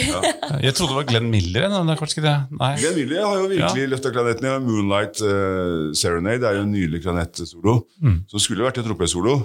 Jeg 0.66 0.74
trodde 0.74 0.90
det 0.92 0.98
var 0.98 1.06
Glenn 1.08 1.30
Miller. 1.30 1.68
men 1.70 1.86
Det 1.86 1.94
er 1.94 2.00
kanskje 2.02 2.18
ikke 2.18 2.26
det? 2.26 2.36
Nei. 2.58 2.72
Glenn 2.82 2.96
Miller 2.98 3.24
har 3.26 3.36
jo 3.38 3.46
virkelig 3.48 3.84
Ja. 3.86 3.90
løfta 3.94 4.10
klarinetten. 4.12 4.44
Ja. 4.50 4.58
'Moonlight 4.58 5.22
uh, 5.22 5.94
Serenade' 5.94 6.44
er 6.44 6.58
jo 6.58 6.62
en 6.66 6.72
nydelig 6.74 7.02
klarinettsolo. 7.06 7.86
Mm. 8.02 8.18
Som 8.28 8.38
skulle 8.42 8.64
vært 8.66 8.78
en 8.82 8.84
trompetsolo. 8.90 9.38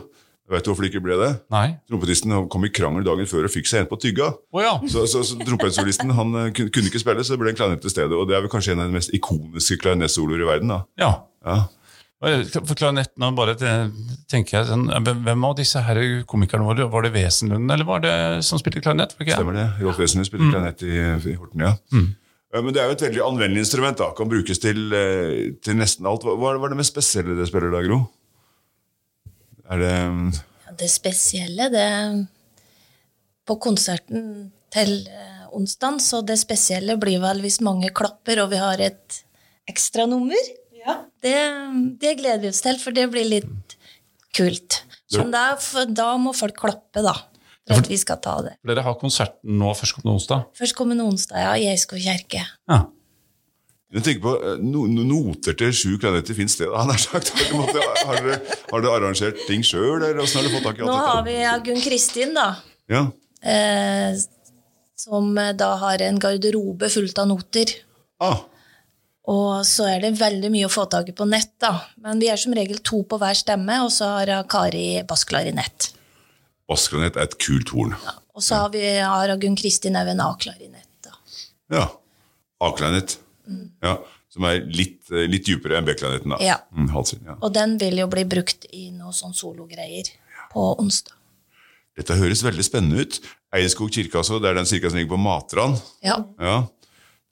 Vet 0.49 0.61
du 0.65 0.69
hvorfor 0.69 0.83
det 0.85 0.91
ikke 0.93 1.01
ble 1.01 1.15
det? 1.17 1.31
Nei. 1.49 1.75
Trompetisten 1.89 2.33
kom 2.49 2.65
i 2.65 2.69
krangel 2.69 3.03
dagen 3.05 3.25
før 3.25 3.47
og 3.47 3.53
fikk 3.53 3.65
seg 3.65 3.79
en 3.81 3.87
på 3.89 3.97
tygga. 3.97 4.27
Oh, 4.53 4.61
ja. 4.61 4.75
Så, 4.87 5.07
så, 5.09 5.23
så 5.25 5.37
trompetsolisten 5.41 6.11
han 6.13 6.35
eh, 6.35 6.51
kunne 6.53 6.85
ikke 6.85 7.01
spille, 7.01 7.23
så 7.25 7.33
det 7.33 7.39
ble 7.41 7.49
en 7.49 7.57
klarinett 7.57 7.81
til 7.81 7.89
stedet. 7.89 8.13
Og 8.13 8.27
det 8.29 8.35
er 8.37 8.41
vel 8.45 8.49
kanskje 8.53 8.75
en 8.75 8.83
av 8.83 8.91
de 8.91 8.93
mest 8.93 9.09
ikoniske 9.17 9.77
klarinettsoloer 9.81 10.43
i 10.45 10.49
verden. 10.51 10.69
da. 10.69 10.83
ja. 11.01 11.13
Ja. 11.45 11.63
For 12.23 12.75
klarinetten, 12.79 13.21
og 13.27 13.35
bare 13.37 13.53
tenker 14.31 14.55
jeg, 14.57 14.67
sånn, 14.69 14.85
hvem- 15.03 15.43
av 15.45 15.55
disse 15.57 15.81
her 15.83 15.99
komikerne 16.25 16.65
våre, 16.65 16.87
var 16.89 17.03
det 17.03 17.11
Wesenlund 17.13 17.69
eller 17.71 17.85
var 17.85 17.99
det 17.99 18.43
som 18.47 18.57
spilte 18.57 18.81
klarinett? 18.81 19.13
Stemmer 19.19 19.53
det. 19.53 19.65
Rolf 19.83 19.99
Wesenlund 19.99 20.29
spilte 20.29 20.47
klarinett 20.49 20.81
i, 20.87 20.95
i 20.95 21.35
Horten, 21.35 21.65
ja. 21.67 21.73
Mm. 21.91 22.15
Men 22.55 22.71
det 22.71 22.79
er 22.81 22.87
jo 22.87 22.95
et 22.95 23.03
veldig 23.03 23.23
anvendelig 23.25 23.65
instrument. 23.65 23.97
da, 23.99 24.13
Kan 24.15 24.29
brukes 24.31 24.61
til, 24.63 24.93
eh, 24.95 25.51
til 25.61 25.75
nesten 25.75 26.07
alt. 26.07 26.23
Hva 26.23 26.55
var 26.55 26.71
det 26.71 26.77
mest 26.79 26.93
spesielle 26.95 27.35
det 27.35 27.49
spiller 27.49 27.73
da, 27.73 27.81
Gro? 27.83 27.99
Er 29.69 29.81
det 29.81 29.93
mm, 30.13 30.29
Ja, 30.67 30.75
Det 30.79 30.89
spesielle, 30.89 31.69
det 31.73 32.27
På 33.45 33.59
konserten 33.59 34.51
til 34.71 35.07
eh, 35.07 35.43
onsdag, 35.51 35.99
så 36.01 36.23
det 36.25 36.39
spesielle 36.39 36.95
blir 36.97 37.19
vel 37.19 37.41
hvis 37.43 37.59
mange 37.61 37.91
klapper, 37.93 38.41
og 38.43 38.49
vi 38.51 38.57
har 38.57 38.79
et 38.79 39.21
ekstranummer. 39.69 40.49
Ja. 40.85 40.99
Det, 41.25 41.37
det 42.01 42.17
gleder 42.19 42.43
vi 42.43 42.51
oss 42.53 42.61
til, 42.63 42.77
for 42.81 42.95
det 42.95 43.07
blir 43.13 43.25
litt 43.27 43.77
kult. 44.35 44.83
Så 45.11 45.23
da, 45.31 45.47
da 45.89 46.09
må 46.21 46.33
folk 46.35 46.57
klappe, 46.59 47.03
da. 47.05 47.15
For 47.65 47.81
at 47.81 47.87
vi 47.89 47.97
skal 47.97 48.19
ta 48.21 48.35
det. 48.45 48.51
Dere 48.67 48.83
har 48.85 48.97
konserten 49.01 49.55
nå 49.57 49.71
førstkommende 49.73 50.19
onsdag. 50.19 50.43
Førstkommende 50.57 51.07
onsdag, 51.07 51.41
ja, 51.41 51.55
i 51.57 51.71
Eiskog 51.71 52.01
kjerke. 52.03 52.43
Ja. 52.69 52.83
Jeg 53.95 54.03
tenker 54.05 54.21
på 54.25 54.33
eh, 54.37 54.61
no, 54.61 54.83
no, 54.91 55.05
Noter 55.07 55.55
til 55.57 55.71
sju 55.73 55.95
planeter 56.01 56.37
fins 56.37 56.57
det? 56.59 56.67
da, 56.69 56.83
nær 56.85 57.01
sagt. 57.01 57.31
Har 57.31 57.71
dere, 57.71 58.39
har, 58.69 58.83
dere, 58.83 58.93
arrangert 58.93 59.39
ting 59.47 59.65
sjøl, 59.65 60.03
eller 60.03 60.21
åssen 60.21 60.41
har 60.41 60.47
dere 60.47 60.57
fått 60.57 60.67
tak 60.67 60.81
i 60.81 60.85
Nå 60.85 60.97
har 60.99 61.21
vi 61.25 61.37
Gunn 61.65 61.81
Kristin, 61.81 62.35
da. 62.37 62.47
Ja. 62.91 63.05
Eh, 63.41 64.17
som 64.99 65.31
da 65.57 65.71
har 65.81 66.03
en 66.05 66.19
garderobe 66.21 66.89
fullt 66.91 67.17
av 67.21 67.31
noter. 67.31 67.73
Ah, 68.21 68.43
Og 69.31 69.65
så 69.65 69.87
er 69.89 70.03
det 70.03 70.13
veldig 70.19 70.51
mye 70.53 70.67
å 70.67 70.71
få 70.73 70.85
tak 70.91 71.09
i 71.09 71.15
på 71.17 71.25
nett, 71.25 71.55
da. 71.61 71.73
Men 72.03 72.21
vi 72.21 72.29
er 72.29 72.37
som 72.37 72.53
regel 72.53 72.81
to 72.85 73.01
på 73.09 73.17
hver 73.21 73.37
stemme, 73.37 73.79
og 73.85 73.91
så 73.93 74.11
har 74.19 74.31
Kari 74.49 75.01
bassklarinett. 75.07 75.91
Bassklarinett 76.69 77.17
er 77.17 77.29
et 77.29 77.37
kult 77.41 77.73
horn. 77.73 77.95
Og 78.35 78.43
så 78.43 78.63
har, 78.63 78.73
vi, 78.73 78.83
har 78.99 79.31
Gunn 79.41 79.57
Kristin 79.57 79.97
òg 79.97 80.11
en 80.11 80.21
A-klarinett. 80.25 81.09
Ja. 81.73 81.87
A-klarinett. 82.61 83.17
Ja, 83.83 83.97
som 84.31 84.45
er 84.49 84.63
litt, 84.67 85.05
eh, 85.11 85.27
litt 85.29 85.45
dypere 85.47 85.79
enn 85.79 85.87
B-klarinetten. 85.87 86.33
da. 86.35 86.39
Ja. 86.43 86.57
Mm, 86.75 86.89
ja. 87.25 87.37
Og 87.39 87.53
den 87.53 87.77
vil 87.81 88.01
jo 88.01 88.07
bli 88.11 88.25
brukt 88.25 88.65
i 88.73 88.89
noe 88.91 89.13
sånn 89.15 89.33
sologreier 89.33 90.09
på 90.51 90.65
onsdag. 90.81 91.13
Dette 91.95 92.17
høres 92.19 92.43
veldig 92.43 92.65
spennende 92.65 93.05
ut. 93.05 93.21
Eidskog 93.55 93.93
kirke, 93.95 94.19
altså. 94.19 94.41
Det 94.41 94.49
er 94.49 94.57
den 94.59 94.67
kirka 94.67 94.89
som 94.91 94.99
ligger 94.99 95.15
på 95.15 95.21
Matran. 95.21 95.77
Ja. 96.03 96.19
Ja, 96.39 96.67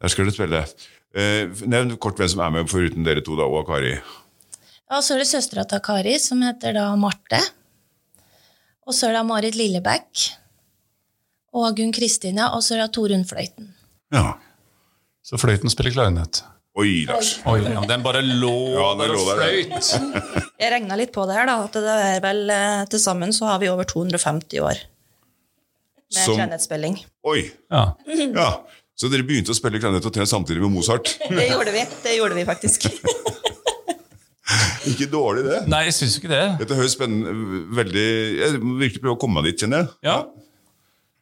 Der 0.02 0.12
skal 0.12 0.26
du 0.26 0.32
spille. 0.32 0.66
Eh, 1.14 1.50
nevn 1.70 1.96
kort 2.02 2.18
hvem 2.18 2.30
som 2.32 2.42
er 2.42 2.54
med, 2.56 2.70
foruten 2.72 3.06
dere 3.06 3.22
to 3.26 3.36
da, 3.38 3.46
og 3.46 3.68
Kari. 3.70 3.94
ja, 4.00 5.02
så 5.02 5.14
er 5.16 5.22
det 5.22 5.28
søstera 5.30 5.66
til 5.70 5.80
Kari, 5.86 6.16
som 6.20 6.42
heter 6.42 6.74
da 6.78 6.88
Marte. 7.00 7.40
Og 8.88 8.94
så 8.98 9.08
er 9.10 9.14
det 9.20 9.26
Marit 9.30 9.56
Lillebekk. 9.56 10.24
Og 11.54 11.76
Gunn 11.78 11.94
Kristin, 11.94 12.38
ja. 12.42 12.50
Og 12.58 12.64
så 12.66 12.74
er 12.76 12.82
det 12.84 12.94
Torunn 12.96 13.24
Fløyten. 13.30 13.70
Ja. 14.14 14.34
Så 15.24 15.38
fløyten 15.40 15.70
spiller 15.72 15.94
klarinett. 15.94 16.42
Oi, 16.76 17.06
Lars. 17.06 17.36
Oi, 17.46 17.60
ja, 17.62 17.84
den 17.88 18.02
bare 18.04 18.24
lå 18.26 18.50
Ja, 18.74 18.88
den 18.98 19.04
der 19.06 19.14
og 19.14 19.28
fløyt. 19.38 19.92
Jeg 20.64 20.72
regna 20.74 20.98
litt 20.98 21.14
på 21.14 21.28
det 21.30 21.36
her, 21.38 21.46
da. 21.46 21.60
At 21.68 21.78
det 21.78 21.94
er 22.10 22.20
vel 22.26 22.50
eh, 22.50 22.82
til 22.90 23.00
sammen 23.04 23.32
så 23.38 23.46
har 23.52 23.62
vi 23.62 23.70
over 23.70 23.86
250 23.86 24.60
år. 24.66 24.82
Med 26.10 26.18
Som- 26.26 26.36
klarinettspilling. 26.40 26.98
Oi! 27.30 27.44
Ja. 27.72 27.84
Ja. 28.34 28.50
Så 29.00 29.10
dere 29.10 29.26
begynte 29.26 29.54
å 29.54 29.58
spille 29.58 29.80
klarinett 29.82 30.06
og 30.06 30.14
tre 30.14 30.26
samtidig 30.30 30.62
med 30.64 30.74
Mozart? 30.76 31.16
Det 31.30 31.48
gjorde 31.50 31.74
vi. 31.74 31.86
Det 32.04 32.18
gjorde 32.18 32.38
vi 32.38 32.46
faktisk. 32.48 32.90
Ikke 34.92 35.08
dårlig, 35.10 35.46
det. 35.48 35.60
Nei, 35.72 35.86
jeg 35.88 35.96
syns 35.96 36.18
ikke 36.20 36.30
det. 36.30 36.42
Dette 36.60 36.76
høres 36.76 36.94
spennende 36.94 37.32
veldig 37.74 38.04
Jeg 38.36 38.58
må 38.60 38.74
virkelig 38.82 39.02
prøve 39.02 39.16
å 39.16 39.20
komme 39.22 39.40
meg 39.40 39.48
dit, 39.48 39.64
kjenner 39.64 39.86
jeg. 39.86 39.94
Ja. 40.06 40.18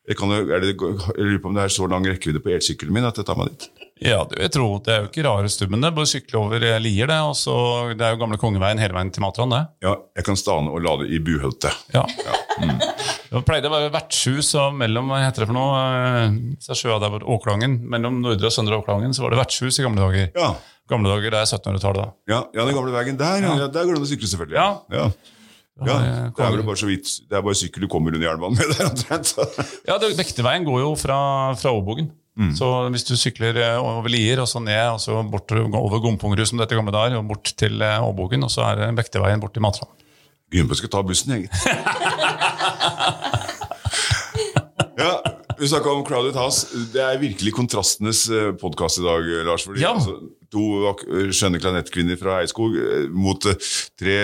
Jeg, 0.10 0.18
kan, 0.18 0.34
er 0.34 0.64
det, 0.64 0.72
jeg 0.74 1.28
lurer 1.28 1.38
på 1.44 1.52
om 1.52 1.60
det 1.60 1.68
er 1.68 1.76
så 1.76 1.86
lang 1.88 2.08
rekkevidde 2.10 2.42
på 2.44 2.52
elsykkelen 2.56 2.98
min 2.98 3.06
at 3.08 3.22
jeg 3.22 3.28
tar 3.30 3.38
meg 3.40 3.54
dit. 3.54 3.68
Ja, 4.02 4.24
det, 4.26 4.34
vil 4.34 4.48
jeg 4.48 4.54
tro. 4.56 4.68
det 4.82 4.94
er 4.94 5.04
jo 5.04 5.10
ikke 5.12 5.24
rare 5.28 5.50
stubben. 5.54 5.84
Det 5.84 5.92
er 5.92 5.94
bare 5.94 6.08
å 6.08 6.10
sykle 6.10 6.40
over 6.40 6.64
eh, 6.66 6.80
Lier, 6.82 7.10
det. 7.12 7.20
Og 7.22 7.36
så, 7.38 7.56
det 7.94 8.06
er 8.06 8.16
jo 8.16 8.22
gamle 8.24 8.40
kongeveien 8.42 8.82
hele 8.82 8.96
veien 8.98 9.12
til 9.14 9.22
Matran, 9.22 9.54
det. 9.54 9.60
Ja, 9.86 9.94
jeg 10.18 10.26
kan 10.26 10.40
stane 10.40 10.74
og 10.74 10.82
lade 10.82 11.06
i 11.06 11.20
buhølte. 11.22 11.70
Ja. 11.94 12.08
Det 13.32 13.44
pleide 13.48 13.70
å 13.70 13.74
være 13.76 13.92
vertshus 13.94 14.50
og 14.60 14.74
mellom 14.80 15.12
hva 15.12 15.22
heter 15.22 15.46
det 15.46 15.52
for 15.52 15.56
noe, 15.56 15.84
eh, 16.02 16.40
så 16.66 16.76
sjøa 16.78 16.98
der 17.04 17.14
borte, 17.14 17.30
Åklangen, 17.30 17.78
mellom 17.94 18.18
Nordre 18.24 18.50
og 18.50 18.56
Søndre 18.56 18.80
Åklangen 18.82 19.14
så 19.16 19.24
var 19.24 19.36
det 19.36 19.40
vertshus 19.44 19.78
i 19.78 19.86
gamle 19.86 20.02
dager. 20.02 20.32
Ja. 20.34 20.50
Gamle 20.92 21.14
dager, 21.14 21.30
Det 21.32 21.44
er 21.44 21.52
1700-tallet. 21.60 22.02
da. 22.02 22.34
Ja, 22.34 22.40
ja, 22.58 22.66
den 22.66 22.76
gamle 22.76 22.96
veien 22.96 23.22
der, 23.22 23.46
ja. 23.46 23.54
ja 23.64 23.70
der 23.70 23.86
går 23.86 23.94
det 23.94 24.02
an 24.02 24.08
å 24.10 24.12
sykle, 24.12 24.32
selvfølgelig. 24.34 24.58
Ja. 24.58 24.72
ja. 24.98 25.12
Ja, 25.82 25.96
det 26.36 26.44
er 26.46 26.52
vel 26.54 26.62
bare 26.68 26.78
så 26.78 26.86
vidt 26.86 27.08
Det 27.26 27.38
er 27.40 27.42
bare 27.42 27.58
sykkel 27.58 27.88
du 27.88 27.88
kommer 27.90 28.14
under 28.14 28.28
jernbanen 28.28 28.60
med 28.60 28.74
der, 28.76 28.90
omtrent. 28.92 29.32
Ja, 29.88 29.96
det, 29.98 30.12
går 30.68 30.82
jo 30.84 30.92
fra, 31.00 31.22
fra 31.58 31.72
Åbogen. 31.74 32.12
Så 32.58 32.68
hvis 32.94 33.06
du 33.08 33.14
sykler 33.20 33.58
eh, 33.62 33.78
over 33.82 34.10
Lier 34.12 34.42
og 34.44 34.50
så 34.50 34.60
ned 34.64 34.88
og 34.96 35.00
så 35.04 35.20
bort 35.30 35.52
over 35.54 36.02
Gompungrud, 36.04 36.48
som 36.50 36.58
dette 36.62 36.78
gamle 36.78 36.94
dager, 36.96 37.20
og 37.22 37.28
bort 37.30 37.48
til 37.60 37.82
eh, 37.86 38.00
Åbogen, 38.02 38.46
og 38.48 38.52
så 38.54 38.62
er 38.72 38.76
det 38.82 38.88
Vekterveien 38.98 39.42
bort 39.44 39.54
til 39.58 39.64
Matrand. 39.66 39.92
Gympe 40.52 40.76
skal 40.76 40.90
ta 40.92 41.00
bussen, 41.08 41.32
jeg, 41.38 41.44
ja, 44.98 45.22
vi 45.60 45.68
snakka 45.70 45.90
om 45.94 46.04
Crowded 46.06 46.36
House. 46.36 46.68
Det 46.94 47.02
er 47.04 47.20
virkelig 47.22 47.54
kontrastenes 47.56 48.26
podkast 48.62 49.00
i 49.00 49.06
dag, 49.06 49.22
Lars. 49.48 49.64
Fordi, 49.68 49.82
Ja. 49.86 49.94
altså, 49.96 50.18
to 50.52 50.64
skjønne 51.32 51.62
klanettkvinner 51.64 52.18
fra 52.20 52.40
Eidskog 52.42 52.76
eh, 52.76 53.08
mot 53.14 53.46
eh, 53.48 53.56
tre 54.00 54.18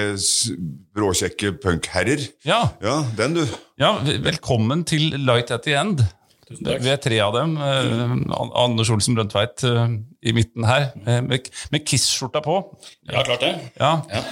bråkjekke 0.98 1.54
punkherrer. 1.64 2.26
Ja, 2.46 2.66
Ja, 2.84 2.98
den, 3.18 3.34
du. 3.40 3.46
ja, 3.80 3.94
velkommen 4.26 4.84
til 4.84 5.14
Light 5.24 5.52
at 5.52 5.64
the 5.64 5.78
End. 5.80 6.04
Vi 6.50 6.90
er 6.92 7.00
tre 7.04 7.18
av 7.24 7.34
dem. 7.36 7.56
eh, 7.58 8.14
Anders 8.64 8.90
Olsen 8.94 9.16
Brøndtveit 9.18 9.64
eh, 9.68 9.96
i 10.24 10.34
midten 10.38 10.64
her, 10.68 10.92
eh, 11.06 11.22
med, 11.22 11.50
med 11.74 11.86
Kiss-skjorta 11.88 12.42
på. 12.46 12.60
Ja, 13.12 13.24
klart 13.28 13.44
det. 13.44 13.54
Ja. 13.80 13.92
Ja. 14.12 14.24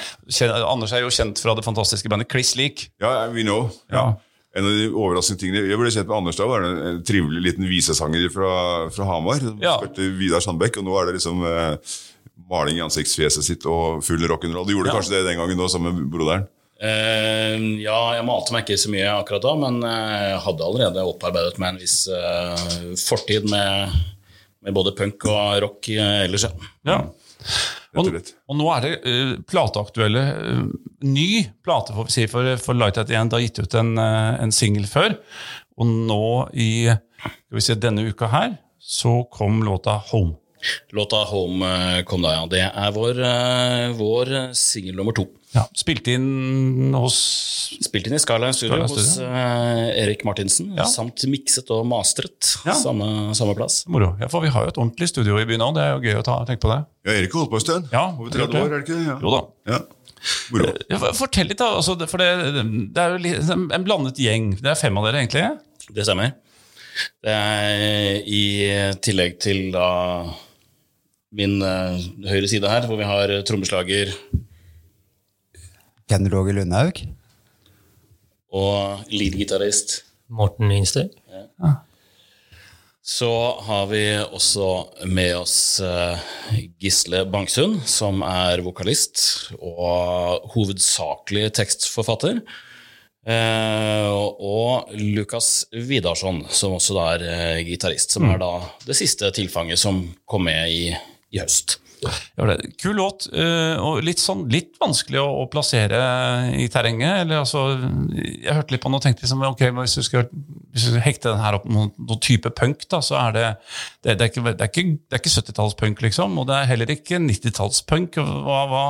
Anders 0.71 0.93
er 0.95 1.03
jo 1.03 1.11
kjent 1.13 1.41
fra 1.43 1.55
det 1.57 1.65
fantastiske 1.67 2.09
bandet 2.11 2.31
Chris 2.31 2.55
Leak. 2.55 2.87
Ja, 3.03 3.27
we 3.35 3.43
know. 3.43 3.67
Ja. 3.91 4.13
En 4.55 4.63
av 4.63 4.71
de 4.71 4.85
overraskende 4.95 5.41
tingene 5.41 5.65
Jeg 5.67 5.75
ble 5.81 5.89
kjent 5.91 6.07
med 6.07 6.15
Anders 6.15 6.37
da, 6.39 6.45
var 6.47 6.63
det 6.63 6.69
en 6.87 6.99
trivelig 7.03 7.41
liten 7.43 7.65
visesanger 7.67 8.29
fra, 8.31 8.51
fra 8.95 9.07
Hamar. 9.09 9.43
Ja. 9.59 9.75
Spilte 9.81 10.07
Vidar 10.15 10.39
Sandbekk, 10.45 10.79
og 10.79 10.87
nå 10.87 10.95
er 11.01 11.09
det 11.09 11.17
liksom 11.17 11.43
eh, 11.43 11.97
maling 12.47 12.79
i 12.79 12.83
ansiktsfjeset 12.85 13.43
sitt 13.43 13.65
og 13.67 13.99
full 14.05 14.23
rock'n'roll. 14.23 14.63
Du 14.69 14.71
gjorde 14.77 14.93
Ja. 14.93 14.95
kanskje 15.01 15.17
det 15.17 15.25
den 15.27 15.41
gangen 15.41 15.59
òg, 15.59 15.67
sammen 15.73 15.97
med 15.99 16.07
broderen? 16.13 16.47
Eh, 16.75 17.55
ja, 17.79 17.99
jeg 18.17 18.25
malte 18.27 18.51
meg 18.51 18.65
ikke 18.65 18.79
så 18.81 18.91
mye 18.91 19.11
akkurat 19.13 19.45
da, 19.45 19.53
men 19.61 19.79
eh, 19.87 20.25
jeg 20.33 20.41
hadde 20.43 20.65
allerede 20.65 21.05
opparbeidet 21.07 21.61
meg 21.61 21.71
en 21.71 21.79
viss 21.79 22.01
uh, 22.11 22.91
fortid 22.99 23.47
med, 23.51 23.95
med 24.65 24.75
både 24.75 24.95
punk 24.97 25.23
og 25.31 25.61
rock 25.63 25.89
uh, 25.95 26.25
ellers, 26.25 26.47
ja. 26.49 26.51
Ja. 26.89 26.99
Og, 27.95 28.09
og 28.11 28.57
nå 28.59 28.67
er 28.73 28.83
det 28.83 28.93
uh, 29.05 29.33
plateaktuelle 29.47 30.23
uh, 30.35 30.65
Ny 31.05 31.29
plate, 31.63 31.95
får 31.95 32.09
vi 32.09 32.15
si, 32.17 32.27
for, 32.31 32.49
for 32.59 32.75
Light 32.75 32.99
at 32.99 33.07
the 33.07 33.15
End 33.15 33.31
har 33.31 33.43
gitt 33.43 33.61
ut 33.61 33.77
en, 33.79 33.93
uh, 33.95 34.35
en 34.41 34.51
singel 34.55 34.87
før. 34.89 35.15
Og 35.79 35.87
nå 35.87 36.25
i 36.59 36.69
skal 36.89 37.55
vi 37.55 37.63
si, 37.63 37.77
denne 37.79 38.03
uka 38.09 38.27
her 38.33 38.57
så 38.85 39.21
kom 39.31 39.63
låta 39.65 39.95
Home. 40.11 40.35
Låta 40.95 41.23
Home 41.29 41.65
eh, 41.65 42.03
kom 42.07 42.21
da, 42.25 42.31
ja. 42.37 42.45
Det 42.51 42.61
er 42.65 42.91
vår, 42.95 43.19
uh, 43.19 43.93
vår 43.97 44.31
singel 44.57 44.95
nummer 44.95 45.15
to. 45.17 45.27
Ja, 45.55 45.63
Spilt 45.77 46.07
inn 46.11 46.91
hos 46.97 47.15
Spilt 47.85 48.07
inn 48.09 48.15
i 48.17 48.19
Skyline 48.19 48.51
Studio 48.53 48.75
Skyline 48.75 48.89
hos 48.91 49.05
Studio. 49.13 49.29
eh, 49.29 50.03
Erik 50.03 50.25
Martinsen, 50.27 50.73
Ja. 50.75 50.83
samt 50.91 51.23
mikset 51.31 51.69
og 51.71 51.85
mastret 51.87 52.57
Ja. 52.65 52.73
samme, 52.75 53.31
samme 53.35 53.55
plass. 53.55 53.85
Moro. 53.87 54.17
Ja, 54.19 54.27
for 54.27 54.41
vi 54.43 54.49
har 54.51 54.65
jo 54.65 54.73
et 54.73 54.77
ordentlig 54.81 55.07
studio 55.09 55.37
i 55.39 55.45
byen 55.47 55.61
òg. 55.63 55.75
Det 55.75 55.83
er 55.83 55.93
jo 55.95 56.01
gøy 56.03 56.19
å 56.19 56.23
ta, 56.27 56.39
tenke 56.45 56.61
på 56.67 56.71
det. 56.73 56.81
Ja, 57.07 57.11
Erik 57.19 57.31
har 57.33 57.39
holdt 57.45 57.51
på 57.51 57.59
en 57.61 57.65
stund. 57.67 57.89
Ja, 57.93 58.05
Over 58.17 58.29
30 58.31 58.41
gjort 58.41 58.55
år, 58.55 58.65
er 58.65 58.79
det 58.79 58.83
ikke 58.87 58.97
det? 58.99 59.07
Ja. 59.07 59.19
Jo 59.21 59.31
da. 59.35 59.41
Ja. 59.71 59.79
Moro. 60.51 60.73
Ja, 60.89 60.97
for- 60.97 61.13
Fortell 61.13 61.47
litt, 61.47 61.57
da. 61.57 61.69
Altså, 61.77 61.95
for 62.09 62.17
det, 62.17 62.29
det 62.93 62.97
er 62.97 63.17
jo 63.17 63.71
en 63.71 63.83
blandet 63.85 64.17
gjeng. 64.17 64.55
Det 64.59 64.71
er 64.71 64.75
fem 64.75 64.97
av 64.97 65.05
dere, 65.05 65.21
egentlig? 65.23 65.45
Det 65.93 66.03
stemmer. 66.07 66.33
Det 67.23 67.31
er 67.31 68.21
i 68.25 68.95
tillegg 69.03 69.39
til 69.43 69.71
da 69.71 69.89
min 71.35 71.57
uh, 71.63 71.99
høyre 72.29 72.47
side 72.51 72.69
her, 72.71 72.87
hvor 72.87 72.99
vi 72.99 73.07
har 73.07 73.33
trommeslager 73.47 74.13
Ken 76.09 76.29
Roger 76.31 76.59
Lundhaug. 76.59 77.01
og 78.55 79.09
leadgitarist 79.11 80.03
Morten 80.29 80.69
Winster. 80.71 81.09
Morten 81.09 81.55
Ah. 81.63 81.81
Så 83.05 83.29
har 83.61 83.85
vi 83.91 84.01
også 84.17 84.67
med 85.05 85.35
oss 85.37 85.79
eh, 85.79 86.23
Gisle 86.81 87.21
Bangsund, 87.29 87.83
som 87.85 88.23
er 88.25 88.63
vokalist 88.65 89.51
og 89.59 90.47
hovedsakelig 90.55 91.51
tekstforfatter. 91.59 92.39
Eh, 93.29 94.09
og 94.09 94.89
Lukas 94.97 95.67
Vidarsson, 95.69 96.47
som 96.49 96.79
også 96.79 96.97
da 96.97 97.05
er 97.13 97.27
eh, 97.29 97.61
gitarist. 97.69 98.17
Som 98.17 98.25
er 98.31 98.41
da 98.41 98.51
det 98.87 98.97
siste 98.97 99.29
tilfanget 99.37 99.81
som 99.81 100.01
kom 100.25 100.47
med 100.49 100.73
i, 100.73 100.89
i 101.35 101.43
høst. 101.43 101.79
Det 102.05 102.55
Kul 102.81 102.97
låt, 102.99 103.27
eh, 103.33 103.75
og 103.81 104.03
litt, 104.05 104.19
sånn, 104.21 104.45
litt 104.51 104.75
vanskelig 104.81 105.19
å, 105.21 105.27
å 105.41 105.45
plassere 105.51 105.99
i 106.59 106.67
terrenget. 106.71 107.23
Eller, 107.23 107.41
altså, 107.41 107.63
jeg 108.13 108.53
hørte 108.53 108.75
litt 108.75 108.83
på 108.83 108.91
den 108.91 108.97
og 108.99 109.03
tenkte 109.05 109.25
liksom, 109.25 109.43
ok, 109.47 109.63
hvis 109.79 109.97
du 109.97 110.03
skal, 110.05 110.27
hekte 111.05 111.31
den 111.31 111.41
her 111.41 111.57
opp 111.59 111.67
mot 111.69 111.95
noen 111.95 112.23
type 112.23 112.51
punk, 112.57 112.85
da, 112.91 113.01
så 113.05 113.17
er 113.23 113.35
det 113.35 113.45
Det, 114.05 114.17
det 114.19 114.27
er 114.27 114.29
ikke, 114.29 114.55
det 114.59 114.69
ikke, 114.69 114.87
ikke 115.17 115.33
70-tallspunk, 115.33 116.03
liksom, 116.05 116.37
og 116.41 116.49
det 116.49 116.59
er 116.59 116.71
heller 116.73 116.91
ikke 116.93 117.21
90-tallspunk. 117.23 118.19
Hva, 118.21 118.59
hva, 118.69 118.85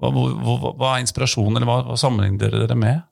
hva, 0.00 0.12
hva, 0.70 0.94
er 0.94 1.02
inspirasjonen, 1.04 1.58
eller 1.58 1.68
hva, 1.68 1.98
sammenligner 2.00 2.46
dere 2.46 2.64
dere 2.64 2.78
med? 2.78 3.08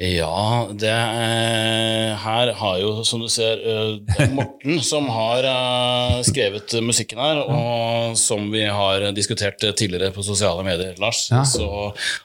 Ja, 0.00 0.64
det 0.72 0.88
er, 0.88 2.14
her 2.22 2.50
har 2.56 2.76
jo, 2.80 3.02
som 3.04 3.20
du 3.20 3.26
ser, 3.28 3.60
eh, 3.60 4.30
Morten 4.32 4.78
som 4.90 5.10
har 5.12 5.44
eh, 5.44 6.14
skrevet 6.24 6.72
musikken 6.80 7.20
her, 7.20 7.42
og 7.44 8.16
som 8.16 8.46
vi 8.48 8.64
har 8.64 9.04
diskutert 9.12 9.60
tidligere 9.60 10.08
på 10.14 10.24
sosiale 10.24 10.64
medier, 10.64 10.96
Lars, 11.02 11.26
så 11.28 11.68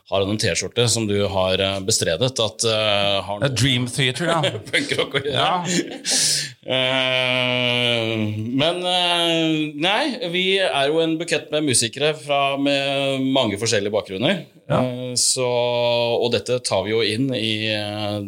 har 0.07 0.23
han 0.23 0.31
en 0.31 0.39
T-skjorte 0.39 0.87
som 0.87 1.03
du 1.09 1.17
har 1.27 1.59
eh, 1.59 1.81
bestredet 1.83 2.31
at 2.31 2.67
eh, 2.71 3.19
har 3.27 3.43
noe 3.43 3.51
Dream 3.51 3.89
Theater, 3.91 4.31
ja. 4.31 4.39
punkrock 4.71 5.19
å 5.19 5.25
gjøre. 5.25 5.35
ja. 5.35 6.54
Eh, 6.65 8.11
men 8.57 8.79
eh, 8.89 9.57
nei, 9.77 10.29
vi 10.33 10.45
er 10.57 10.89
jo 10.89 10.97
en 11.03 11.13
bukett 11.19 11.51
med 11.53 11.67
musikere 11.67 12.15
fra, 12.17 12.57
med 12.57 13.21
mange 13.35 13.59
forskjellige 13.61 13.93
bakgrunner. 13.93 14.41
Eh, 14.65 15.13
så, 15.21 15.45
og 15.45 16.31
dette 16.33 16.57
tar 16.65 16.87
vi 16.87 16.95
jo 16.95 17.03
inn 17.05 17.29
i 17.37 17.69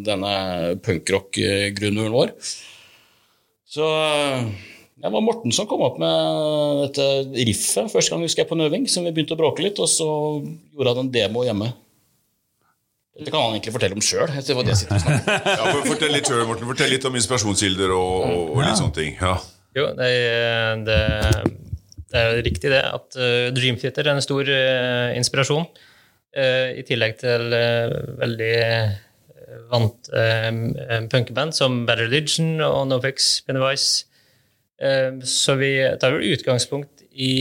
denne 0.05 0.77
punkrock-grunnmuren 0.85 2.13
vår. 2.13 2.35
Så 3.67 3.89
det 4.97 5.11
var 5.13 5.25
Morten 5.25 5.53
som 5.53 5.67
kom 5.69 5.81
opp 5.85 5.97
med 6.01 6.85
dette 6.85 7.09
riffet 7.45 7.91
første 7.91 8.13
gang 8.13 8.23
husker 8.25 8.43
jeg 8.43 8.49
på 8.49 8.55
en 8.57 8.65
øving, 8.69 8.87
som 8.89 9.05
vi 9.05 9.11
begynte 9.13 9.35
å 9.35 9.41
bråke 9.41 9.65
litt, 9.65 9.81
og 9.81 9.89
så 9.91 10.07
gjorde 10.77 10.93
han 10.93 11.05
en 11.07 11.13
demo 11.13 11.43
hjemme. 11.45 11.73
Dette 13.17 13.31
kan 13.33 13.41
han 13.47 13.55
egentlig 13.55 13.73
fortelle 13.73 13.97
om 13.97 14.03
sjøl. 14.05 14.29
Ja, 14.37 15.71
fortell 15.87 16.13
litt 16.13 16.29
selv, 16.29 16.43
Morten. 16.49 16.67
Fortell 16.69 16.91
litt 16.93 17.05
om 17.09 17.15
inspirasjonskilder 17.17 17.93
og, 17.95 18.11
og, 18.27 18.43
og 18.55 18.61
litt 18.63 18.77
sånne 18.79 18.95
ting. 18.97 19.15
Ja. 19.17 19.35
Jo, 19.77 19.87
det, 19.97 20.07
er- 20.09 20.83
det, 20.85 20.99
det 22.13 22.21
er 22.23 22.39
riktig 22.45 22.71
det 22.73 22.81
at 22.87 23.17
uh, 23.19 23.49
Dream 23.57 23.77
Theater 23.81 24.07
er 24.07 24.15
en 24.17 24.23
stor 24.25 24.47
uh, 24.49 25.09
inspirasjon. 25.17 25.65
Uh, 26.37 26.77
I 26.77 26.83
tillegg 26.85 27.15
til 27.17 27.53
eh, 27.57 27.93
veldig 28.21 28.51
uh, 28.61 28.97
vant 29.71 30.09
uh, 30.13 30.51
punkeband 31.09 31.55
som 31.57 31.81
Bad 31.87 32.03
Religion 32.05 32.59
og 32.61 32.83
Nofix 32.91 33.39
Pennywise. 33.47 34.05
Eh, 34.77 35.15
så 35.25 35.55
vi 35.57 35.71
tar 35.97 36.13
vel 36.13 36.35
utgangspunkt 36.35 37.01
i 37.17 37.31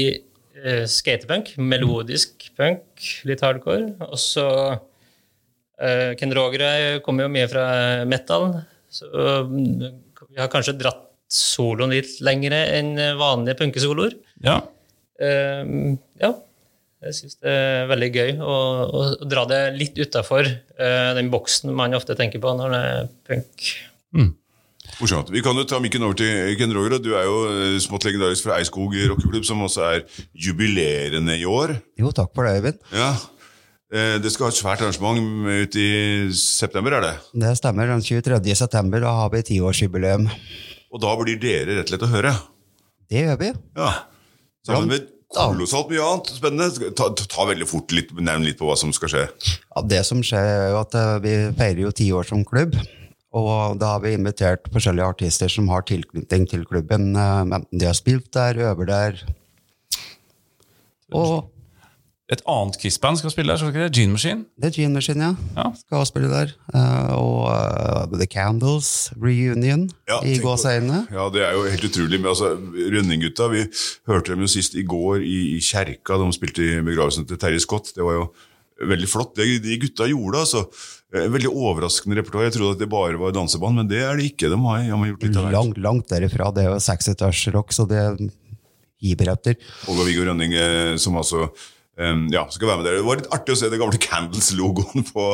uh, 0.64 0.84
skatepunk, 0.88 1.50
melodisk 1.60 2.46
punk, 2.56 2.86
litt 3.28 3.44
hardcore. 3.44 3.90
Og 4.08 4.16
så 4.22 4.46
uh, 4.72 4.78
Ken 6.16 6.32
Roger 6.32 7.00
kommer 7.04 7.26
jo 7.26 7.32
mye 7.34 7.48
fra 7.50 7.66
metal, 8.08 8.46
så 8.88 9.10
mm, 9.44 9.82
vi 10.30 10.40
har 10.40 10.48
kanskje 10.52 10.76
dratt 10.78 11.02
soloen 11.28 11.92
litt 11.92 12.14
lengre 12.24 12.62
enn 12.78 12.94
vanlige 13.20 13.60
punkesoloer. 13.64 14.16
ja. 14.44 14.62
Uh, 15.16 15.96
ja. 16.20 16.34
Jeg 17.06 17.14
syns 17.14 17.36
det 17.44 17.52
er 17.52 17.86
veldig 17.88 18.08
gøy 18.08 18.30
å, 18.40 18.54
å, 18.56 19.02
å 19.22 19.28
dra 19.28 19.44
det 19.46 19.60
litt 19.76 19.98
utafor 20.00 20.48
den 21.14 21.28
boksen 21.30 21.70
man 21.76 21.94
ofte 21.94 22.16
tenker 22.18 22.40
på 22.42 22.54
når 22.56 22.72
det 22.72 22.80
er 22.88 23.10
punk. 23.28 23.66
Morsomt. 24.96 25.28
Vi 25.28 25.42
kan 25.44 25.56
jo 25.58 25.66
ta 25.68 25.76
mikken 25.82 26.04
over 26.06 26.16
til 26.16 26.54
Ken 26.56 26.72
Roger. 26.72 26.96
Du 27.02 27.10
er 27.18 27.26
jo 27.28 27.36
eh, 27.50 27.76
smått 27.84 28.06
legendarisk 28.08 28.46
fra 28.46 28.56
Eidskog 28.56 28.94
rockeklubb, 29.10 29.44
som 29.44 29.60
også 29.66 29.82
er 29.90 30.04
jubilerende 30.32 31.36
i 31.36 31.44
år. 31.44 31.74
Jo, 32.00 32.12
takk 32.16 32.32
for 32.36 32.48
det, 32.48 32.56
Øyvind. 32.60 32.78
Ja. 32.96 33.10
Eh, 33.92 34.18
Det 34.18 34.32
skal 34.34 34.48
ha 34.48 34.50
et 34.50 34.58
svært 34.58 34.80
arrangement 34.82 35.20
ut 35.46 35.76
i 35.78 36.30
september, 36.34 36.96
er 36.98 37.04
det? 37.04 37.14
Det 37.38 37.52
stemmer. 37.60 37.86
Den 37.86 38.02
23. 38.02 38.54
september 38.58 39.00
da 39.04 39.12
har 39.22 39.30
vi 39.30 39.42
tiårsjubileum. 39.46 40.26
Og 40.92 41.00
da 41.02 41.12
blir 41.20 41.38
dere 41.38 41.76
rett 41.78 41.86
og 41.86 41.92
slett 41.94 42.06
å 42.08 42.10
høre. 42.14 42.32
Det 43.10 43.22
gjør 43.22 43.38
vi. 43.38 43.52
Ja. 43.78 43.92
Sammen 44.66 44.88
med 44.90 45.06
kolossalt 45.36 45.90
mye 45.92 46.02
annet 46.02 46.32
spennende. 46.34 46.90
Ta, 46.98 47.10
ta, 47.14 47.26
ta 47.30 47.46
veldig 47.46 47.66
fort 47.70 47.92
litt, 47.94 48.10
Nevn 48.18 48.46
litt 48.48 48.58
på 48.58 48.66
hva 48.66 48.74
som 48.78 48.90
skal 48.96 49.12
skje. 49.12 49.24
Ja, 49.76 49.82
det 49.86 50.02
som 50.08 50.22
skjer, 50.26 50.42
er 50.66 50.70
jo 50.74 50.80
at 50.82 50.94
eh, 50.98 51.14
vi 51.22 51.34
feirer 51.58 51.84
jo 51.86 51.94
ti 51.94 52.10
år 52.14 52.26
som 52.26 52.42
klubb. 52.46 52.74
Og 53.36 53.76
da 53.78 53.92
har 53.94 54.00
vi 54.02 54.14
invitert 54.16 54.66
forskjellige 54.72 55.10
artister 55.14 55.50
som 55.52 55.68
har 55.70 55.82
tilknytning 55.86 56.46
til 56.50 56.64
klubben. 56.66 57.12
eh, 57.14 57.42
Enten 57.46 57.78
de 57.78 57.86
har 57.86 57.94
spilt 57.98 58.32
der, 58.34 58.58
øver 58.72 58.86
der. 58.90 59.22
Og 61.14 61.52
Et 62.26 62.40
annet 62.50 62.74
Kiss-band 62.82 63.20
skal 63.20 63.30
spille 63.30 63.52
der, 63.52 63.60
skal 63.60 63.70
ikke 63.70 63.84
det? 63.84 63.94
Gene 63.94 64.16
Machine? 64.16 64.40
The 64.58 64.70
Gene 64.74 64.96
Machine, 64.98 65.22
ja. 65.22 65.34
Ja. 65.54 65.66
Skal 65.78 66.00
også 66.00 66.10
spille 66.10 66.30
der. 66.32 66.50
Uh, 66.74 67.12
Og 67.14 67.36
uh, 67.46 68.16
The 68.18 68.26
Candles 68.26 68.88
Reunion 69.14 69.84
Ja, 70.10 70.18
i 70.26 70.34
gåseøynene. 70.42 71.04
Ja, 71.14 71.28
det 71.30 71.44
er 71.46 71.54
jo 71.54 71.62
helt 71.70 71.86
utrolig. 71.86 72.18
Men 72.18 72.32
altså, 72.32 72.48
Rønningutta, 72.58 73.46
vi 73.52 73.62
hørte 74.10 74.34
dem 74.34 74.42
jo 74.42 74.50
sist 74.50 74.74
i 74.74 74.82
går 74.82 75.22
i, 75.22 75.36
i 75.54 75.60
kjerka. 75.62 76.18
De 76.18 76.26
spilte 76.34 76.66
i 76.66 76.80
begravelsen 76.88 77.28
til 77.30 77.38
Terje 77.38 77.62
Scott. 77.62 77.92
Det 77.94 78.02
var 78.02 78.18
jo 78.18 78.26
veldig 78.90 79.08
flott. 79.12 79.36
Det 79.38 79.46
de 79.62 79.78
gutta 79.86 80.10
gjorde, 80.10 80.42
altså. 80.42 80.64
Eh, 81.14 81.28
Veldig 81.30 81.54
overraskende 81.54 82.18
repertoar. 82.18 82.48
Jeg 82.48 82.56
trodde 82.58 82.74
at 82.74 82.82
det 82.82 82.90
bare 82.90 83.22
var 83.22 83.38
danseband, 83.38 83.78
men 83.78 83.92
det 83.92 84.02
er 84.02 84.18
det 84.18 84.32
ikke. 84.32 84.50
De 84.50 84.58
har, 84.66 84.82
de 84.82 84.90
har 84.98 85.12
gjort 85.12 85.28
litt 85.28 85.38
av. 85.44 85.48
Langt, 85.54 85.78
langt 85.78 86.10
derifra. 86.10 86.50
Det 86.58 86.66
er 86.66 86.72
jo 86.74 86.82
60-tallsrock, 86.90 87.70
så 87.78 87.86
det 87.86 88.02
hiver 89.06 89.30
etter. 89.36 89.56
Olga 89.86 90.10
Viggo 90.10 90.26
Rønning, 90.26 90.58
som 90.98 91.22
altså 91.22 91.46
eh, 92.00 92.18
ja, 92.34 92.44
skal 92.52 92.70
være 92.70 92.80
med 92.80 92.88
der. 92.88 92.98
Det 92.98 93.06
var 93.06 93.20
litt 93.20 93.30
artig 93.34 93.54
å 93.54 93.58
se 93.60 93.70
det 93.72 93.80
gamle 93.80 94.00
Candles-logoen 94.02 95.06
på, 95.10 95.26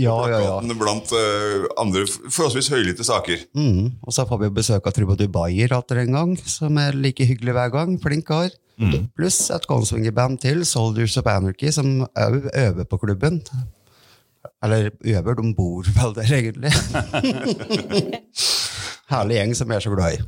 Ja, 0.00 0.16
på 0.16 0.30
ja, 0.32 0.40
ja. 0.46 0.78
blant 0.80 1.12
uh, 1.14 1.68
andre 1.80 2.06
forholdsvis 2.08 2.70
høylytte 2.74 3.06
saker. 3.06 3.46
Mm. 3.58 4.00
Og 4.04 4.16
så 4.16 4.26
får 4.28 4.44
vi 4.44 4.54
besøk 4.60 4.88
av 4.88 4.96
Trubadur 4.96 5.30
Bayer 5.34 5.76
atter 5.76 6.02
en 6.04 6.18
gang, 6.18 6.34
som 6.44 6.78
er 6.82 6.98
like 6.98 7.26
hyggelig 7.26 7.56
hver 7.56 7.74
gang. 7.76 7.96
Flink 8.02 8.28
kar. 8.30 8.50
Pluss 9.12 9.50
et 9.52 9.66
Kongsvinger-band 9.68 10.40
til, 10.40 10.62
Soldiers 10.64 11.18
of 11.20 11.28
Anarchy, 11.28 11.68
som 11.74 12.06
òg 12.16 12.48
øver 12.48 12.86
på 12.88 12.98
klubben. 13.02 13.42
Eller 14.64 14.88
øver, 15.04 15.36
de 15.36 15.54
bor 15.56 15.84
vel 15.84 16.14
der, 16.16 16.32
egentlig. 16.38 16.72
Herlig 19.10 19.36
gjeng 19.36 19.54
som 19.58 19.72
jeg 19.72 19.80
er 19.80 19.84
så 19.84 19.92
glad 19.92 20.16
i. 20.16 20.20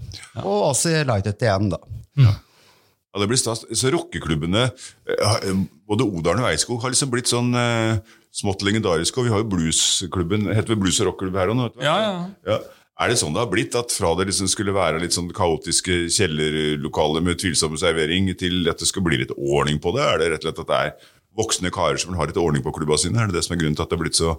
Og 0.42 0.68
oss 0.72 0.84
i 0.90 0.94
Lightet 1.06 1.44
igjen, 1.44 1.70
da. 1.72 1.78
Ja, 2.20 2.34
det 3.20 3.28
blir 3.28 3.40
stas. 3.40 3.64
Så 3.76 3.90
rockeklubbene, 3.92 4.68
eh, 5.12 5.48
både 5.88 6.06
Odalen 6.06 6.44
og 6.44 6.48
Eidskog, 6.48 6.80
har 6.80 6.94
liksom 6.94 7.10
blitt 7.12 7.28
sånn 7.28 7.50
eh, 7.58 7.98
smått 8.32 8.64
legendariske. 8.64 9.18
Og 9.20 9.28
vi 9.28 9.34
har 9.34 9.42
jo 9.42 9.50
bluesklubben, 9.52 10.48
heter 10.48 10.72
vel 10.72 10.80
Blues 10.84 11.00
og 11.02 11.10
rockklubb 11.10 11.36
her 11.36 11.52
òg 11.52 11.58
nå? 11.58 11.66
vet 11.68 11.80
du? 11.80 11.84
Ja, 11.84 11.98
ja. 12.00 12.14
Ja. 12.48 12.60
Er 13.02 13.10
det 13.10 13.18
sånn 13.18 13.34
det 13.34 13.40
har 13.42 13.50
blitt, 13.50 13.74
at 13.76 13.92
fra 13.92 14.12
det 14.18 14.28
liksom 14.28 14.48
skulle 14.52 14.74
være 14.76 15.00
litt 15.02 15.14
sånn 15.16 15.30
kaotiske 15.34 16.06
kjellerlokaler 16.12 17.24
med 17.24 17.40
tvilsom 17.40 17.74
servering, 17.80 18.28
til 18.38 18.68
at 18.70 18.78
det 18.78 18.88
skal 18.88 19.04
bli 19.04 19.18
litt 19.24 19.32
ordning 19.34 19.80
på 19.82 19.94
det? 19.96 20.04
Er 20.06 20.20
det 20.20 20.30
rett 20.34 20.44
og 20.44 20.48
slett 20.50 20.62
at 20.62 20.70
det 20.70 20.80
er 20.80 21.10
voksne 21.40 21.72
karer 21.72 22.00
som 22.00 22.14
har 22.18 22.28
litt 22.30 22.40
ordning 22.40 22.64
på 22.64 22.74
klubba 22.76 23.00
sine? 23.00 23.18
Er 23.18 23.32
det 23.32 23.40
det 23.40 23.44
som 23.46 23.56
er 23.56 23.62
grunnen 23.64 23.78
til 23.78 23.84
at 23.86 23.90
det 23.90 23.98
har 23.98 24.04
blitt 24.04 24.20
så, 24.20 24.36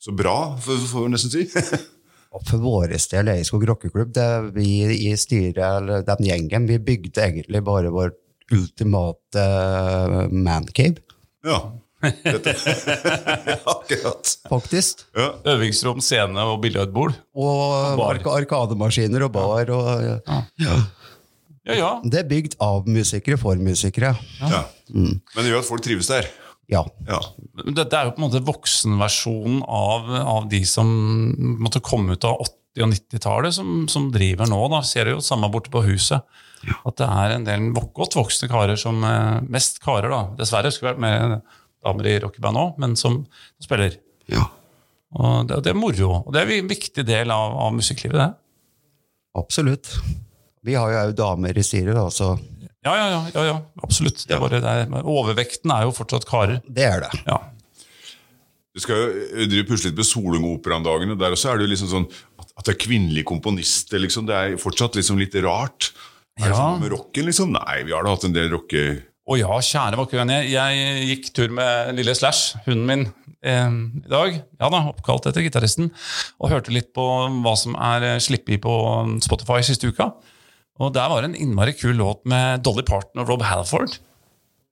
så 0.00 0.14
bra, 0.14 0.38
får 0.62 1.04
vi 1.04 1.12
nesten 1.12 1.34
si? 1.34 1.46
Og 2.36 2.42
for 2.44 2.60
vår 2.60 2.92
del, 3.10 3.30
Eiskog 3.32 3.64
rockeklubb, 3.70 4.12
det 4.12 4.28
vi 4.56 4.84
i 5.08 5.14
styret, 5.16 5.58
eller 5.64 6.02
den 6.06 6.26
gjengen, 6.28 6.66
vi 6.68 6.76
bygde 6.78 7.22
egentlig 7.24 7.62
bare 7.64 7.88
vår 7.94 8.12
ultimate 8.52 9.44
uh, 9.44 10.26
mancave, 10.32 11.00
ja. 11.48 11.58
Akkurat. 13.64 14.38
faktisk. 14.48 15.02
Ja. 15.16 15.32
Øvingsrom, 15.54 16.00
scene 16.04 16.40
og 16.46 16.60
billedbord 16.62 17.16
Og 17.34 17.96
bar. 17.98 18.18
ark 18.20 18.26
arkademaskiner 18.26 19.24
og 19.26 19.32
bar. 19.34 19.70
Og, 19.74 20.04
ja. 20.04 20.76
Ja, 21.68 21.74
ja. 21.76 21.90
Det 22.04 22.22
er 22.22 22.28
bygd 22.30 22.54
av 22.64 22.86
musikere 22.88 23.36
for 23.40 23.56
musikere. 23.60 24.14
ja. 24.40 24.62
Men 24.88 25.20
det 25.42 25.50
gjør 25.50 25.60
at 25.64 25.68
folk 25.68 25.82
trives 25.84 26.08
der. 26.08 26.28
Ja. 26.68 26.82
Ja. 27.08 27.18
Dette 27.64 27.96
er 27.96 28.08
jo 28.08 28.14
på 28.14 28.20
en 28.20 28.26
måte 28.26 28.44
voksenversjonen 28.44 29.62
av, 29.64 30.10
av 30.20 30.48
de 30.52 30.60
som 30.68 30.88
måtte 31.62 31.80
komme 31.84 32.16
ut 32.16 32.26
av 32.28 32.42
80- 32.44 32.84
og 32.84 32.92
90-tallet, 32.92 33.54
som, 33.56 33.70
som 33.90 34.10
driver 34.14 34.46
nå. 34.50 34.58
da, 34.70 34.82
Ser 34.86 35.08
du 35.08 35.16
jo 35.16 35.22
samme 35.24 35.48
borte 35.50 35.72
på 35.72 35.82
huset. 35.86 36.22
At 36.86 36.98
det 37.00 37.06
er 37.08 37.32
en 37.36 37.46
del 37.46 37.70
godt 37.72 38.16
voksne 38.18 38.50
karer 38.50 38.78
som 38.78 39.00
eh, 39.06 39.38
Mest 39.48 39.80
karer, 39.82 40.10
da. 40.12 40.20
Dessverre 40.38 40.70
skulle 40.74 40.92
vært 40.92 41.02
med 41.02 41.40
damer 41.86 42.08
i 42.10 42.16
rockeband 42.22 42.58
òg, 42.60 42.78
men 42.82 42.96
som 42.98 43.22
spiller. 43.62 43.98
ja. 44.30 44.46
Og 45.16 45.46
det, 45.48 45.62
det 45.64 45.70
er 45.72 45.78
moro. 45.78 46.10
Og 46.26 46.34
det 46.34 46.42
er 46.42 46.50
en 46.58 46.66
viktig 46.68 47.00
del 47.08 47.30
av, 47.32 47.54
av 47.64 47.70
musikklivet, 47.72 48.18
det. 48.20 48.26
Absolutt. 49.40 49.88
Vi 50.68 50.74
har 50.76 50.90
jo 50.92 50.98
òg 51.00 51.14
damer 51.16 51.56
i 51.56 51.64
styret, 51.64 51.96
da, 51.96 52.10
så 52.12 52.34
Ja, 52.86 52.94
ja, 52.94 53.06
ja, 53.10 53.20
ja, 53.34 53.44
ja 53.48 53.56
absolutt. 53.82 54.22
Det 54.28 54.36
er 54.36 54.42
bare, 54.42 54.60
det 54.62 54.74
er, 54.84 54.92
overvekten 55.02 55.72
er 55.74 55.86
jo 55.88 55.94
fortsatt 55.96 56.26
karer. 56.28 56.60
det 56.68 56.84
er 56.86 57.02
det. 57.06 57.22
Ja. 57.26 57.40
Du 58.78 58.82
skal 58.84 59.00
jo 59.00 59.08
eh, 59.42 59.66
pusle 59.66 59.90
litt 59.90 59.98
med 59.98 60.06
Solung-operaen-dagene. 60.06 61.16
Der 61.18 61.34
også 61.34 61.50
er 61.50 61.58
det 61.58 61.66
jo 61.66 61.72
liksom 61.72 61.90
sånn 61.90 62.06
at, 62.38 62.52
at 62.54 62.68
det 62.68 62.76
er 62.76 62.80
kvinnelige 62.84 63.26
komponister. 63.26 63.98
liksom. 63.98 64.28
Det 64.28 64.36
er 64.38 64.58
fortsatt 64.62 64.98
liksom 64.98 65.18
litt 65.18 65.34
rart. 65.42 65.90
Er 66.38 66.44
det 66.46 66.54
Ja. 66.54 66.60
sånn 66.60 66.84
med 66.84 66.92
rocken, 66.94 67.26
liksom? 67.26 67.50
Nei, 67.56 67.82
vi 67.82 67.96
har 67.96 68.06
da 68.06 68.14
hatt 68.14 68.28
en 68.28 68.36
del 68.36 68.52
rocke... 68.54 68.84
Å 69.28 69.36
ja, 69.36 69.58
kjære 69.60 69.98
vakre 69.98 70.22
Jeg, 70.24 70.52
Jeg 70.54 71.08
gikk 71.10 71.26
tur 71.36 71.50
med 71.52 71.90
lille 71.98 72.14
Slash, 72.16 72.54
hunden 72.64 72.86
min, 72.88 73.02
eh, 73.42 73.66
i 73.68 74.08
dag. 74.08 74.38
Ja 74.62 74.70
da, 74.72 74.84
oppkalt 74.88 75.26
etter 75.28 75.42
gitaristen. 75.44 75.90
Og 76.38 76.54
hørte 76.54 76.72
litt 76.72 76.94
på 76.96 77.04
hva 77.42 77.56
som 77.58 77.74
er 77.74 78.14
eh, 78.14 78.56
på 78.62 78.74
Spotify 79.26 79.60
siste 79.66 79.90
uka. 79.90 80.12
Og 80.78 80.92
der 80.94 81.08
var 81.10 81.22
det 81.24 81.30
en 81.32 81.40
innmari 81.42 81.72
kul 81.74 81.96
låt 81.98 82.24
med 82.30 82.62
Dolly 82.62 82.84
Parton 82.86 83.22
og 83.24 83.28
Rob 83.32 83.42
Halford. 83.42 83.96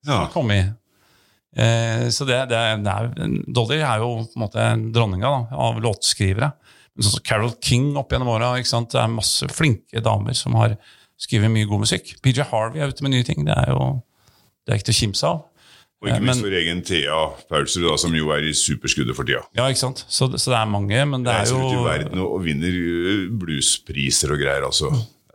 Ja. 0.07 0.21
som 0.21 0.29
kom 0.37 0.51
i. 0.55 0.61
Eh, 1.57 2.05
så 2.15 2.27
det, 2.29 2.37
det, 2.53 2.59
det 2.85 2.93
er, 2.93 3.33
Dolly 3.51 3.81
er 3.81 3.99
jo 4.05 4.11
på 4.23 4.37
en 4.39 4.45
måte 4.45 4.67
dronninga 4.95 5.33
da, 5.33 5.57
av 5.67 5.81
låtskrivere. 5.83 6.53
Men 6.95 7.05
sånn 7.07 7.17
som 7.19 7.25
Carol 7.27 7.51
King 7.65 7.89
opp 7.99 8.13
gjennom 8.15 8.31
åra. 8.37 8.53
Det 8.61 9.01
er 9.01 9.11
masse 9.11 9.49
flinke 9.51 10.01
damer 10.05 10.37
som 10.39 10.55
har 10.61 10.77
skrevet 11.19 11.51
mye 11.51 11.67
god 11.69 11.83
musikk. 11.87 12.15
PJ 12.23 12.45
Harvey 12.53 12.81
er 12.85 12.93
ute 12.93 13.03
med 13.05 13.17
nye 13.17 13.27
ting. 13.27 13.43
Det 13.49 13.57
er 13.57 13.73
jo 13.75 13.89
det 14.67 14.73
er 14.75 14.79
ikke 14.81 14.89
til 14.93 14.97
å 14.97 15.01
kimse 15.01 15.27
av. 15.33 15.43
Og 16.03 16.09
ikke 16.11 16.17
Eh, 16.21 16.23
minst 16.29 16.43
men- 16.43 16.47
vår 16.51 16.57
egen 16.61 16.81
Thea 16.85 17.19
Paulsrud, 17.51 17.89
som 17.99 18.15
jo 18.15 18.31
er 18.37 18.45
i 18.47 18.53
superskuddet 18.55 19.17
for 19.17 19.25
tida. 19.25 19.43
Ja, 19.57 19.67
ikke 19.73 19.81
sant? 19.83 20.05
Så, 20.09 20.29
så 20.39 20.53
det 20.53 20.59
er 20.61 20.67
mange, 20.71 21.03
men 21.09 21.25
det 21.25 21.33
er 21.33 21.47
jo 21.51 21.57
Reiser 21.57 21.67
ut 21.67 21.81
i 21.81 21.85
verden 21.89 22.21
og, 22.23 22.33
og 22.37 22.45
vinner 22.45 22.77
bluespriser 23.43 24.35
og 24.35 24.43
greier. 24.45 24.67
altså. 24.69 24.93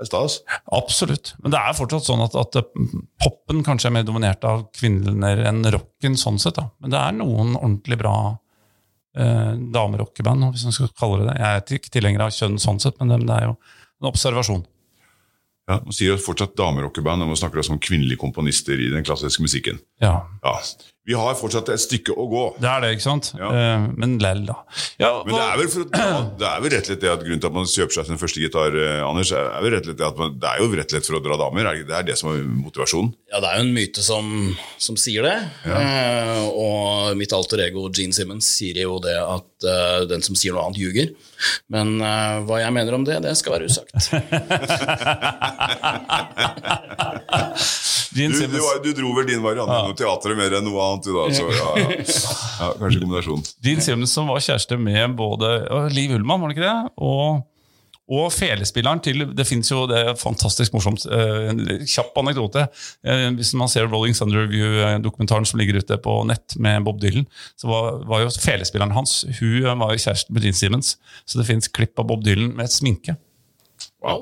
Stas. 0.08 0.40
Absolutt. 0.74 1.34
Men 1.44 1.54
det 1.54 1.60
er 1.62 1.78
fortsatt 1.78 2.08
sånn 2.08 2.24
at, 2.26 2.36
at 2.40 2.58
eh, 2.60 2.86
popen 3.24 3.64
kanskje 3.66 3.90
er 3.92 3.96
mer 4.00 4.08
dominert 4.08 4.46
av 4.48 4.66
kvinner 4.78 5.44
enn 5.50 5.64
rocken. 5.74 6.18
sånn 6.20 6.40
sett 6.42 6.58
da. 6.60 6.68
Men 6.82 6.94
det 6.96 7.02
er 7.02 7.18
noen 7.20 7.56
ordentlig 7.60 8.00
bra 8.02 8.16
eh, 9.18 9.54
damerockeband, 9.76 10.50
hvis 10.54 10.68
man 10.68 10.78
skal 10.78 10.94
kalle 10.98 11.22
det 11.24 11.30
det. 11.32 11.40
Jeg 11.42 11.62
er 11.62 11.80
ikke 11.82 11.96
tilhenger 11.98 12.26
av 12.28 12.36
kjønn 12.36 12.60
sånn 12.62 12.82
sett, 12.84 13.00
men 13.02 13.14
det, 13.14 13.22
det 13.30 13.38
er 13.38 13.50
jo 13.52 13.56
en 14.02 14.10
observasjon. 14.12 14.64
Ja, 15.70 15.78
Man 15.86 15.96
sier 15.96 16.16
jo 16.16 16.22
fortsatt 16.22 16.58
damerockeband, 16.58 17.22
når 17.22 17.30
man 17.32 17.40
snakker 17.40 17.62
om 17.72 17.80
kvinnelige 17.80 18.20
komponister 18.20 18.80
i 18.82 18.90
den 18.92 19.06
klassiske 19.08 19.44
musikken. 19.46 19.80
Ja, 20.02 20.26
Ja, 20.44 20.58
Vi 21.10 21.16
har 21.18 21.34
fortsatt 21.34 21.70
et 21.74 21.82
stykke 21.82 22.14
å 22.14 22.28
gå. 22.30 22.42
det 22.62 22.68
er 22.70 22.84
det, 22.84 22.92
ikke 22.94 23.04
sant? 23.08 23.32
Ja. 23.34 23.48
Eh, 23.50 23.86
men 23.98 24.20
lell, 24.22 24.44
da. 24.46 24.60
Ja, 25.02 25.10
Men 25.26 25.34
det 25.34 25.42
er 25.48 25.56
vel, 25.58 25.70
for, 25.74 25.88
det 26.42 26.46
er 26.46 26.62
vel 26.62 26.74
rett 26.76 26.86
og 26.86 26.92
slett 26.92 27.02
det 27.02 27.10
at 27.10 27.24
grunnen 27.26 27.42
til 27.42 27.50
at 27.50 27.56
man 27.56 27.66
kjøper 27.72 27.96
seg 27.98 28.10
sin 28.12 28.22
første 28.22 28.44
gitar, 28.44 28.78
eh, 28.78 29.02
Anders, 29.08 29.32
er 29.34 29.66
vel 29.66 29.74
rett 29.74 29.88
og 29.88 29.90
slett 29.90 30.02
det 30.04 30.08
at 30.12 30.22
man, 30.22 30.36
det 30.38 30.52
er 30.52 30.62
jo 30.62 30.70
rett 30.76 30.86
og 30.92 30.94
slett 30.94 31.10
for 31.10 31.18
å 31.18 31.24
dra 31.26 31.40
damer. 31.42 31.72
er 31.72 31.82
det 31.90 31.98
er 31.98 32.08
det 32.12 32.18
som 32.22 32.30
er 32.36 32.46
motivasjonen. 32.46 33.12
Ja, 33.34 33.42
det 33.42 33.50
er 33.50 33.58
jo 33.58 33.66
en 33.66 33.74
myte 33.80 34.06
som, 34.06 34.30
som 34.78 35.00
sier 35.02 35.26
det. 35.26 35.36
Eh, 35.74 36.46
og 36.54 37.18
mitt 37.18 37.34
alter 37.34 37.66
ego 37.66 37.88
Gene 37.90 38.14
Simmons 38.14 38.54
sier 38.62 38.84
jo 38.86 39.00
det 39.02 39.18
at 39.18 39.68
eh, 39.74 40.00
den 40.12 40.22
som 40.22 40.38
sier 40.38 40.54
noe 40.54 40.70
annet, 40.70 40.84
ljuger. 40.86 41.16
Men 41.72 41.88
uh, 42.02 42.42
hva 42.48 42.56
jeg 42.64 42.72
mener 42.76 42.94
om 42.98 43.04
det, 43.08 43.18
det 43.26 43.34
skal 43.40 43.52
være 43.58 43.66
usagt. 43.72 43.92
Du, 48.12 48.28
du, 48.28 48.60
du 48.84 48.90
dro 48.92 49.14
vel 49.16 49.24
din 49.30 49.40
variant 49.40 49.72
gjennom 49.72 49.94
teatret 49.96 50.36
mer 50.36 50.52
enn 50.58 50.66
noe 50.68 50.84
annet, 50.84 51.06
du 51.08 51.16
da. 51.16 51.32
Så 51.32 51.48
ja, 51.48 51.68
ja. 51.80 51.96
ja 52.60 52.68
kanskje 52.82 53.00
kombinasjon. 53.06 53.40
Din 53.64 53.80
Simmons 53.84 54.12
som 54.18 54.28
var 54.28 54.44
kjæreste 54.44 54.76
med 54.76 55.16
både 55.16 55.48
Liv 55.96 56.12
Ullmann, 56.18 56.44
var 56.44 56.52
det 56.52 56.58
ikke 56.58 56.68
det? 56.68 56.92
Og, 57.08 57.40
og 58.12 58.28
felespilleren 58.36 59.00
til 59.04 59.22
Det 59.38 59.46
fins 59.48 59.70
jo 59.72 59.86
det 59.88 59.98
er 60.02 60.18
fantastisk 60.20 60.74
morsomt. 60.76 61.06
eh, 61.08 61.50
En 61.52 61.62
kjapp 61.88 62.18
anekdote. 62.20 62.66
Eh, 63.08 63.30
Hvis 63.38 63.54
man 63.56 63.70
ser 63.72 63.88
Rolling 63.88 64.14
Thunder 64.18 64.44
Review-dokumentaren 64.46 65.48
som 65.48 65.60
ligger 65.62 65.80
ute 65.80 65.98
på 66.04 66.18
nett 66.28 66.58
med 66.60 66.84
Bob 66.84 67.00
Dylan, 67.00 67.26
så 67.56 67.68
var, 67.72 68.02
var 68.10 68.26
jo 68.26 68.30
felespilleren 68.36 68.92
hans 68.92 69.24
Hun 69.40 69.64
var 69.80 69.94
jo 69.96 70.02
kjæresten 70.04 70.34
med 70.36 70.44
Gene 70.44 70.60
Simmons. 70.60 70.98
Så 71.26 71.40
det 71.40 71.48
fins 71.48 71.68
klipp 71.72 71.98
av 72.00 72.08
Bob 72.12 72.24
Dylan 72.26 72.52
med 72.56 72.66
et 72.66 72.76
sminke. 72.76 73.16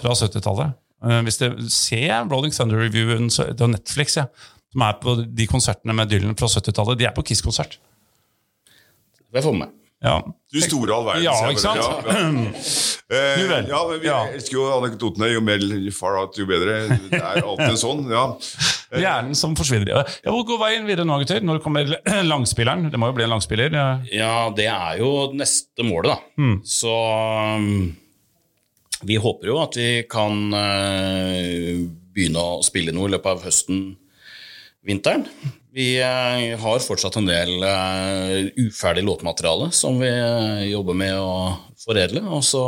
fra 0.04 0.14
70-tallet. 0.14 0.74
Eh, 1.04 1.22
hvis 1.24 1.38
du 1.40 1.48
ser 1.72 2.30
Rolling 2.30 2.52
Thunder-reviewen 2.54 3.30
på 3.32 3.50
Det 3.56 3.62
er 3.62 3.74
Netflix, 3.74 4.18
ja. 4.18 4.26
Som 4.72 4.82
er 4.86 4.94
på 5.02 5.16
de 5.36 5.48
konsertene 5.48 5.96
med 5.96 6.10
Dylan 6.12 6.36
fra 6.38 6.46
70-tallet. 6.48 7.00
De 7.00 7.06
er 7.10 7.16
på 7.16 7.24
Kiss-konsert. 7.26 7.80
Det 9.34 9.42
får 9.44 9.54
vi 9.54 9.60
med. 9.64 9.70
Ja. 10.04 10.18
Du 10.54 10.62
store 10.64 10.94
all 10.96 11.04
verden. 11.10 11.26
Ja, 11.26 11.34
ikke 11.52 11.60
sant? 11.62 11.82
Ja, 11.84 12.20
ja. 12.20 12.26
Eh, 13.10 13.40
ja, 13.66 13.80
men 13.90 13.98
vi 14.04 14.06
Ja. 14.06 14.20
elsker 14.30 14.54
jo 14.54 14.68
anekdotene. 14.70 15.32
Jo 15.34 15.40
mer 15.42 15.58
far 15.98 16.14
out, 16.20 16.36
jo 16.38 16.46
bedre. 16.46 16.76
Det 17.10 17.18
er 17.18 17.40
alltid 17.42 17.80
sånn. 17.82 18.04
ja. 18.12 18.22
Hjernen 19.02 19.34
som 19.34 19.56
forsvinner. 19.58 19.90
Ja, 19.90 20.04
hvor 20.30 20.44
går 20.46 20.60
veien 20.62 20.86
videre 20.86 21.08
nå, 21.10 21.18
gutter? 21.24 21.42
Når 21.42 21.58
kommer 21.64 21.90
langspilleren? 22.30 22.86
Det 22.94 23.00
må 23.02 23.10
jo 23.10 23.16
bli 23.18 23.26
en 23.26 23.34
langspiller. 23.34 23.74
Ja. 23.74 23.88
Ja, 24.14 24.36
det 24.54 24.68
er 24.70 25.02
jo 25.02 25.10
neste 25.34 25.82
målet, 25.90 26.14
da. 26.14 26.52
Så 26.70 26.94
um, 27.58 27.96
vi 29.10 29.18
håper 29.26 29.50
jo 29.56 29.58
at 29.64 29.80
vi 29.82 29.90
kan 30.10 30.54
eh, 30.54 31.82
begynne 32.14 32.46
å 32.46 32.62
spille 32.66 32.94
noe 32.94 33.10
i 33.10 33.16
løpet 33.18 33.32
av 33.40 33.46
høsten, 33.50 33.82
vinteren. 34.86 35.26
Vi 35.72 36.02
eh, 36.02 36.60
har 36.60 36.80
fortsatt 36.82 37.20
en 37.20 37.30
del 37.30 37.64
eh, 37.64 38.48
uferdig 38.66 39.04
låtmateriale 39.06 39.70
som 39.76 40.00
vi 40.02 40.10
eh, 40.10 40.64
jobber 40.72 40.98
med 40.98 41.20
å 41.20 41.34
foredle. 41.84 42.24
Og 42.34 42.42
så 42.46 42.64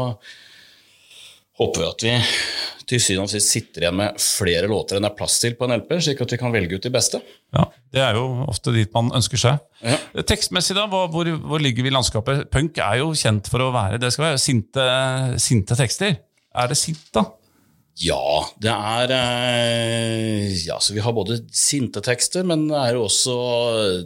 håper 1.61 1.81
vi 1.81 1.87
at 1.87 2.05
vi 2.05 2.13
til 2.91 3.01
syvende 3.01 3.29
og 3.29 3.31
sist 3.31 3.53
sitter 3.53 3.85
igjen 3.85 3.97
med 3.97 4.21
flere 4.21 4.67
låter 4.67 4.97
enn 4.97 5.05
det 5.05 5.11
er 5.13 5.17
plass 5.17 5.37
til 5.39 5.53
på 5.55 5.65
en 5.65 5.77
LP, 5.77 5.93
slik 6.03 6.21
at 6.25 6.33
vi 6.35 6.39
kan 6.41 6.53
velge 6.53 6.75
ut 6.77 6.85
de 6.85 6.91
beste. 6.93 7.21
Ja, 7.55 7.65
Det 7.93 8.01
er 8.03 8.17
jo 8.19 8.25
ofte 8.51 8.73
dit 8.75 8.91
man 8.93 9.13
ønsker 9.15 9.39
seg. 9.39 9.61
Ja. 9.79 9.97
Tekstmessig, 10.27 10.75
da, 10.77 10.87
hvor, 10.91 11.07
hvor, 11.13 11.29
hvor 11.47 11.63
ligger 11.63 11.87
vi 11.87 11.91
i 11.91 11.95
landskapet? 11.95 12.49
Punk 12.51 12.81
er 12.83 12.99
jo 12.99 13.13
kjent 13.17 13.47
for 13.51 13.63
å 13.63 13.71
være 13.73 14.01
det 14.01 14.11
skal 14.13 14.29
være 14.31 14.41
sinte, 14.43 14.87
sinte 15.41 15.77
tekster. 15.79 16.19
Er 16.51 16.67
det 16.67 16.77
sint, 16.77 17.07
da? 17.15 17.29
Ja, 17.99 18.47
det 18.63 18.71
er 18.71 19.11
eh, 19.13 20.53
Ja, 20.65 20.79
så 20.79 20.95
vi 20.95 21.03
har 21.03 21.13
både 21.13 21.41
sinte 21.53 22.01
tekster, 22.03 22.45
men 22.47 22.69
det 22.69 22.79
er 22.79 22.95
jo 22.95 23.05
også 23.09 23.35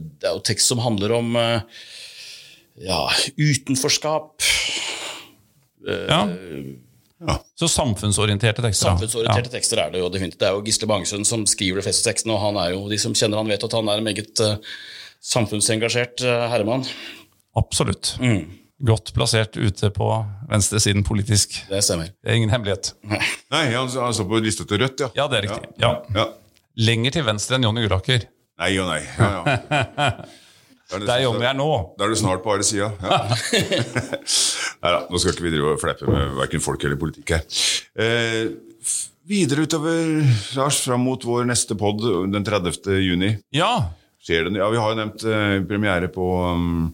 Det 0.02 0.30
er 0.30 0.34
jo 0.34 0.46
tekst 0.46 0.72
som 0.72 0.82
handler 0.84 1.14
om 1.20 1.36
eh, 1.40 1.84
ja, 2.86 3.04
utenforskap. 3.38 4.44
Ja. 5.86 6.26
Så 7.56 7.70
samfunnsorienterte 7.72 8.60
tekster. 8.66 8.90
Samfunnsorienterte 8.90 9.00
Samfunnsorienterte 9.00 9.54
tekster 9.54 9.80
er 9.86 9.94
det 9.94 10.02
jo 10.02 10.10
definitivt. 10.12 10.42
Det 10.42 10.50
er 10.50 10.58
jo 10.58 10.66
Gisle 10.66 10.90
Bangsund 10.92 11.30
som 11.30 11.46
skriver 11.48 11.80
de 11.80 11.86
fleste 11.88 12.04
tekstene, 12.10 12.36
og 12.36 12.44
han 12.44 12.60
er 12.60 12.74
jo, 12.74 12.84
de 12.92 13.00
som 13.00 13.16
kjenner 13.16 13.40
han 13.40 13.54
vet 13.54 13.64
at 13.64 13.78
han 13.78 13.92
er 13.92 14.02
en 14.02 14.08
meget 14.10 14.44
eh, 14.44 14.76
samfunnsengasjert 15.24 16.26
eh, 16.26 16.46
herremann. 16.52 16.84
Absolutt. 17.56 18.18
absolutt. 18.20 18.65
Godt 18.84 19.14
plassert 19.16 19.56
ute 19.56 19.88
på 19.96 20.08
venstresiden 20.50 21.06
politisk. 21.08 21.62
Det 21.70 21.80
stemmer. 21.86 22.10
Det 22.20 22.32
er 22.32 22.40
ingen 22.42 22.52
hemmelighet. 22.52 22.92
Nei, 23.54 23.70
han, 23.72 23.88
han 23.88 24.16
står 24.16 24.28
på 24.28 24.42
lista 24.44 24.66
til 24.68 24.82
Rødt, 24.84 25.06
ja. 25.06 25.12
Ja, 25.16 25.28
det 25.32 25.40
er 25.40 25.48
riktig. 25.48 25.70
Ja. 25.80 25.94
ja. 26.16 26.26
Lenger 26.84 27.16
til 27.16 27.24
venstre 27.28 27.56
enn 27.56 27.68
Jonny 27.70 27.86
Uraker. 27.88 28.28
Nei 28.60 28.74
og 28.80 28.90
nei. 28.92 29.02
Ja, 29.20 29.30
ja. 29.40 30.10
Det 30.86 31.10
er 31.10 31.24
Johnny 31.24 31.48
er 31.50 31.56
nå. 31.58 31.66
Da 31.98 32.06
er 32.06 32.12
du 32.14 32.18
snart 32.20 32.44
på 32.44 32.52
bare 32.52 32.64
sida. 32.64 32.92
Ja. 33.02 33.16
Neida, 34.86 35.00
nå 35.10 35.18
skal 35.18 35.34
ikke 35.34 35.48
vi 35.48 35.54
drive 35.56 35.72
og 35.74 35.82
fleipe 35.82 36.06
med 36.06 36.36
verken 36.38 36.62
folk 36.62 36.84
eller 36.86 37.00
politikk 37.02 37.34
her. 37.34 37.42
Eh, 37.98 38.52
videre 39.26 39.66
utover, 39.66 40.22
Lars, 40.54 40.84
fram 40.86 41.02
mot 41.08 41.26
vår 41.26 41.48
neste 41.50 41.74
pod 41.80 42.06
den 42.06 42.46
30. 42.46 42.78
juni. 43.02 43.32
Ja, 43.58 43.72
Skjer 44.26 44.48
det, 44.48 44.58
ja, 44.58 44.68
vi 44.74 44.80
har 44.82 44.90
jo 44.90 44.98
nevnt 44.98 45.24
eh, 45.30 45.60
premiere 45.70 46.08
på, 46.10 46.28
um, 46.50 46.86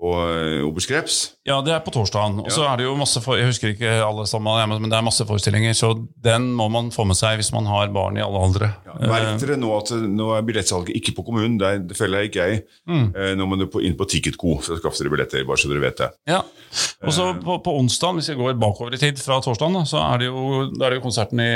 på 0.00 0.10
uh, 0.16 0.64
Oberskreps. 0.64 1.16
ja, 1.44 1.58
det 1.64 1.74
er 1.76 1.82
på 1.84 1.92
torsdagen. 1.92 2.38
Og 2.40 2.48
så 2.54 2.64
er 2.64 2.80
det 2.80 2.86
jo 2.86 2.94
masse 2.96 3.20
for, 3.20 3.36
Jeg 3.36 3.50
husker 3.50 3.74
ikke 3.74 3.90
alle 4.06 4.24
sammen, 4.26 4.72
men 4.80 4.88
det 4.90 4.96
er 4.96 5.04
masse 5.04 5.26
forestillinger, 5.28 5.74
så 5.76 5.90
den 6.24 6.46
må 6.56 6.70
man 6.72 6.88
få 6.94 7.04
med 7.08 7.18
seg 7.20 7.36
hvis 7.40 7.52
man 7.52 7.68
har 7.68 7.92
barn 7.92 8.16
i 8.16 8.22
alle 8.24 8.40
aldre. 8.40 8.70
Merk 9.00 9.40
dere 9.42 9.58
nå 9.60 9.70
at 9.76 9.92
det- 9.92 10.08
nå 10.10 10.30
er 10.36 10.42
billettsalget 10.48 10.96
ikke 10.96 11.14
på 11.18 11.24
kommunen. 11.26 11.58
Der, 11.60 11.78
det 11.84 11.96
følger 11.98 12.22
jeg 12.24 12.30
ikke 12.32 12.46
jeg. 12.48 12.62
Eh, 12.88 13.34
nå 13.36 13.46
må 13.46 13.58
du 13.60 13.66
inn 13.84 13.96
på 14.00 14.08
Ticketco 14.08 14.56
for 14.60 14.76
å 14.76 14.80
skaffe 14.80 15.02
dere 15.04 15.12
billetter. 15.12 15.44
bare 15.46 15.60
så 15.60 15.68
dere 15.68 15.80
vet 15.84 15.96
det. 16.00 16.10
Ja. 16.32 16.40
Og 17.04 17.12
så 17.12 17.28
på, 17.42 17.58
på 17.64 17.76
onsdag, 17.80 18.14
hvis 18.18 18.30
vi 18.32 18.38
går 18.40 18.56
bakover 18.60 18.94
i 18.94 19.00
tid 19.02 19.18
fra 19.20 19.40
torsdagen, 19.44 19.84
så 19.86 20.00
er 20.14 20.18
det 20.24 20.30
jo, 20.30 20.70
da 20.76 20.86
er 20.86 20.90
det 20.96 21.00
jo 21.02 21.04
konserten 21.08 21.40
i 21.44 21.50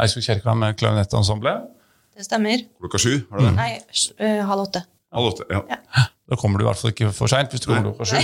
Eidsvåg 0.00 0.24
kirke 0.28 0.56
med 0.56 0.76
klarinettensemblet. 0.80 1.68
Det 2.16 2.24
stemmer. 2.26 2.64
Klokka 2.80 2.98
sju? 3.00 3.12
Har 3.30 3.38
du 3.40 3.44
det? 3.46 3.52
Nei, 3.56 3.70
eh, 4.18 4.40
halv 4.44 4.66
åtte. 4.68 4.82
Halv 5.12 5.32
åtte? 5.32 5.46
ja. 5.50 5.62
Ja. 5.70 6.06
Da 6.30 6.38
kommer 6.38 6.60
du 6.60 6.64
i 6.64 6.68
hvert 6.68 6.78
fall 6.78 6.92
ikke 6.94 7.10
for 7.14 7.30
seint 7.30 7.50
hvis 7.52 7.64
du 7.64 7.70
kommer 7.70 7.90
klokka 7.90 8.06
sju. 8.06 8.18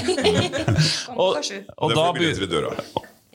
Og, 1.16 1.38
og, 1.76 1.94
da 1.96 2.10
begynner. 2.12 2.76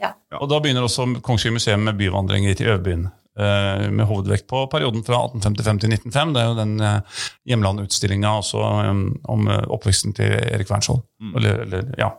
Ja. 0.01 0.11
og 0.39 0.47
da 0.49 0.57
begynner 0.61 0.85
også 0.85 1.05
Kongsvinger 1.25 1.59
museum 1.59 1.83
med 1.85 1.97
byvandringer 1.99 2.55
til 2.57 2.71
Øvbyen. 2.73 3.09
eh, 3.39 3.89
med 3.91 4.05
hovedvekt 4.09 4.47
på 4.49 4.65
perioden 4.71 5.03
fra 5.07 5.21
1855 5.27 5.81
til 5.81 5.93
1905. 5.95 6.33
Det 6.33 6.41
er 6.41 6.47
jo 6.49 6.57
den 6.59 6.73
hjemlandutstillinga 6.79 7.51
hjemlandsutstillinga 7.51 8.31
også 8.41 8.63
um, 8.91 9.03
om 9.35 9.47
eh, 9.47 9.67
oppveksten 9.75 10.15
til 10.17 10.31
Erik 10.31 10.71
Wernskjold. 10.71 11.03
Eller, 11.35 11.61
eller, 11.65 11.91
ja. 11.99 12.11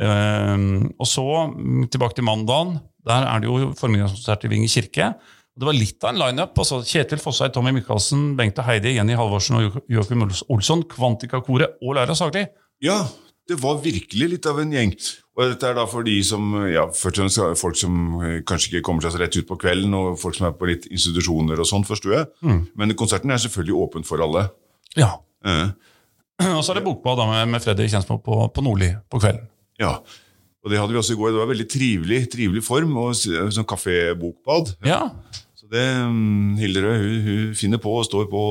Eh, 0.00 0.56
og 0.98 1.10
så 1.10 1.26
mm, 1.54 1.88
tilbake 1.92 2.18
til 2.18 2.28
mandagen. 2.28 2.78
Der 3.08 3.24
er 3.28 3.40
det 3.40 3.48
jo 3.48 3.72
formidagskonsert 3.78 4.44
i 4.44 4.52
Vinge 4.52 4.68
kirke. 4.68 5.12
Det 5.58 5.66
var 5.66 5.74
litt 5.74 6.04
av 6.06 6.12
en 6.14 6.20
lineup. 6.22 6.58
Altså 6.62 6.78
Kjetil 6.86 7.18
Fossheim, 7.22 7.50
Tommy 7.54 7.72
Michaelsen, 7.74 8.36
Bengt 8.38 8.58
og 8.62 8.68
Heidi, 8.68 8.92
Jenny 8.94 9.16
Halvorsen 9.18 9.56
og 9.58 9.64
Jo- 9.66 9.82
Joakim 9.96 10.22
Olsson, 10.54 10.84
Kvantika-koret 10.86 11.80
og 11.82 11.96
Laura 11.98 12.14
Sagli. 12.14 12.44
Ja, 12.84 13.00
det 13.48 13.56
var 13.58 13.80
virkelig 13.82 14.28
litt 14.36 14.46
av 14.46 14.60
en 14.62 14.70
gjeng. 14.70 14.92
Og 15.38 15.48
dette 15.50 15.66
er 15.70 15.74
da 15.78 15.84
for 15.90 16.02
de 16.06 16.14
som, 16.26 16.46
ja, 16.70 16.84
først 16.90 17.18
og 17.18 17.24
fremst 17.26 17.60
folk 17.62 17.76
som 17.78 17.98
eh, 18.22 18.38
kanskje 18.46 18.70
ikke 18.76 18.84
kommer 18.86 19.02
seg 19.06 19.14
så 19.16 19.20
rett 19.22 19.36
ut 19.38 19.48
på 19.48 19.58
kvelden, 19.58 19.94
og 19.98 20.16
folk 20.20 20.34
som 20.38 20.46
er 20.50 20.54
på 20.58 20.68
litt 20.70 20.86
institusjoner 20.90 21.58
og 21.62 21.66
sånn, 21.70 21.86
forstår 21.86 22.14
jeg. 22.20 22.62
Men 22.78 22.94
konserten 22.98 23.30
er 23.34 23.42
selvfølgelig 23.42 23.76
åpen 23.82 24.06
for 24.06 24.22
alle. 24.22 24.46
Ja. 24.98 25.16
Eh, 25.46 25.68
Og 26.58 26.62
så 26.62 26.70
er 26.70 26.78
det 26.78 26.84
bokbad 26.86 27.18
med, 27.26 27.48
med 27.50 27.62
Fredrik 27.64 27.90
Kjensmo 27.90 28.20
på, 28.22 28.36
på 28.54 28.62
Nordli 28.62 28.92
på 29.10 29.18
kvelden. 29.18 29.48
ja. 29.82 29.96
Og 30.66 30.72
det 30.72 30.78
hadde 30.80 30.90
vi 30.92 30.98
også 30.98 31.14
i 31.14 31.16
går. 31.16 31.30
Det 31.32 31.38
var 31.38 31.48
veldig 31.52 31.64
trivelig, 31.70 32.16
trivelig 32.32 32.60
form, 32.66 32.96
og 32.98 33.12
sånn 33.16 33.64
kafébokbad. 33.70 34.72
Ja. 34.84 35.04
Så 35.68 35.76
det, 35.76 36.08
mm, 36.08 36.56
Hilderød 36.56 37.02
hun, 37.02 37.20
hun 37.28 37.54
finner 37.54 37.78
på 37.78 37.90
og 38.00 38.04
står 38.04 38.24
på, 38.30 38.42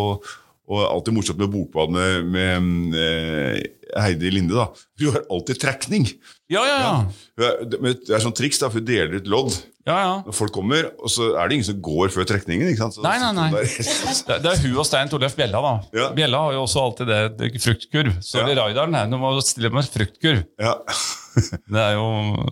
og 0.70 0.82
alltid 0.86 1.16
morsomt 1.16 1.40
med 1.40 1.50
bokbad 1.50 1.90
med, 1.90 2.24
med 2.30 2.60
mm, 2.60 2.94
eh, 2.94 3.62
Heidi 3.96 4.32
Linde. 4.34 4.54
da. 4.58 4.68
Hun 5.00 5.14
har 5.16 5.24
alltid 5.32 5.60
trekning. 5.62 6.08
Ja, 6.50 6.62
ja, 6.64 6.78
ja. 6.80 7.56
Det 7.68 8.08
er 8.16 8.22
sånn 8.24 8.36
triks, 8.36 8.60
da, 8.62 8.70
for 8.72 8.80
hun 8.80 8.88
deler 8.88 9.18
ut 9.20 9.28
lodd. 9.28 9.52
ja, 9.88 9.98
ja. 10.00 10.14
Når 10.26 10.36
folk 10.36 10.54
kommer, 10.56 10.88
og 11.00 11.12
så 11.12 11.30
er 11.40 11.48
det 11.50 11.58
ingen 11.58 11.68
som 11.68 11.82
går 11.84 12.10
før 12.16 12.28
trekningen. 12.28 12.70
ikke 12.72 12.82
sant? 12.86 12.96
Så 12.96 13.04
Nei, 13.04 13.18
nei, 13.20 13.32
nei. 13.36 13.50
Det, 13.52 14.40
det 14.44 14.52
er 14.54 14.62
hun 14.64 14.80
og 14.80 14.88
Stein 14.88 15.12
Torleif 15.12 15.36
Bjella, 15.36 15.60
da. 15.64 15.74
Ja. 15.96 16.08
Bjella 16.16 16.40
har 16.48 16.56
jo 16.56 16.64
også 16.66 16.84
alltid 16.88 17.12
det, 17.12 17.20
det 17.40 17.52
fruktkurv. 17.64 18.16
Så 18.24 18.40
Ja. 18.44 18.48
raideren 18.64 18.96
her, 18.96 19.08
nå 19.12 19.20
må 19.22 19.34
du 19.36 19.42
stille 19.46 19.72
med 19.76 19.88
fruktkurv. 19.92 20.44
Ja. 20.60 20.76
Det 21.38 21.78
er, 21.78 21.92
jo, 21.94 22.06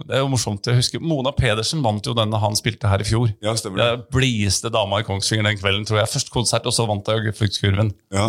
det 0.05 0.13
er 0.13 0.19
jo 0.21 0.27
morsomt. 0.29 0.67
Jeg 0.69 0.77
husker 0.77 1.01
Mona 1.01 1.31
Pedersen 1.33 1.79
vant 1.81 2.05
jo 2.05 2.13
denne 2.13 2.37
han 2.37 2.53
spilte 2.53 2.85
her 2.85 3.01
i 3.01 3.07
fjor. 3.07 3.31
ja, 3.41 3.55
stemmer 3.57 3.79
Det 3.81 3.85
det. 3.87 3.93
er 3.95 4.11
blideste 4.13 4.69
dama 4.69 4.99
i 5.01 5.05
Kongsvinger 5.07 5.47
den 5.47 5.57
kvelden, 5.57 5.87
tror 5.89 6.03
jeg. 6.03 6.11
Først 6.11 6.29
konsert, 6.29 6.67
og 6.69 6.75
så 6.75 6.85
vant 6.85 7.09
hun 7.09 7.31
fruktkurven. 7.33 7.89
Ja. 8.13 8.27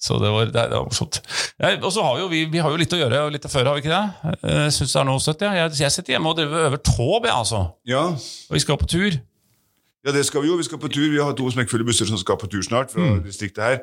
Så 0.00 0.16
det 0.16 0.30
var, 0.32 0.48
det, 0.48 0.62
det 0.72 0.78
var 0.78 0.86
morsomt. 0.88 1.18
Ja, 1.60 1.74
og 1.76 1.90
så 1.92 2.04
har 2.06 2.20
jo 2.22 2.28
vi, 2.32 2.46
vi 2.48 2.62
har 2.64 2.72
jo 2.72 2.78
litt 2.80 2.94
å 2.96 3.00
gjøre 3.02 3.24
og 3.26 3.34
litt 3.34 3.44
å 3.44 3.50
føre, 3.52 3.68
har 3.68 3.76
vi 3.76 3.82
ikke 3.84 3.92
det? 3.92 4.36
Jeg 4.48 4.76
syns 4.78 4.94
det 4.94 5.00
er 5.02 5.08
noe 5.10 5.20
søtt. 5.20 5.44
Ja. 5.44 5.50
Jeg, 5.58 5.74
jeg 5.82 5.92
sitter 5.92 6.16
hjemme 6.16 6.32
og 6.32 6.38
driver 6.38 6.70
øver 6.70 6.80
tåb, 6.80 7.26
jeg, 7.28 7.34
altså. 7.34 7.60
ja. 7.88 8.06
Og 8.48 8.56
vi 8.56 8.62
skal 8.64 8.80
på 8.80 8.88
tur. 8.88 9.18
Ja, 10.00 10.12
det 10.16 10.22
skal 10.24 10.40
vi 10.40 10.48
jo. 10.48 10.54
Vi 10.56 10.64
skal 10.64 10.78
på 10.80 10.88
tur. 10.88 11.10
Vi 11.12 11.18
har 11.20 11.34
to 11.36 11.44
smekkfulle 11.52 11.84
busser 11.84 12.06
som 12.08 12.16
skal 12.16 12.38
på 12.40 12.48
tur 12.48 12.62
snart. 12.64 12.88
fra 12.90 13.02
Mm. 13.04 13.18
distriktet 13.22 13.60
her. 13.62 13.80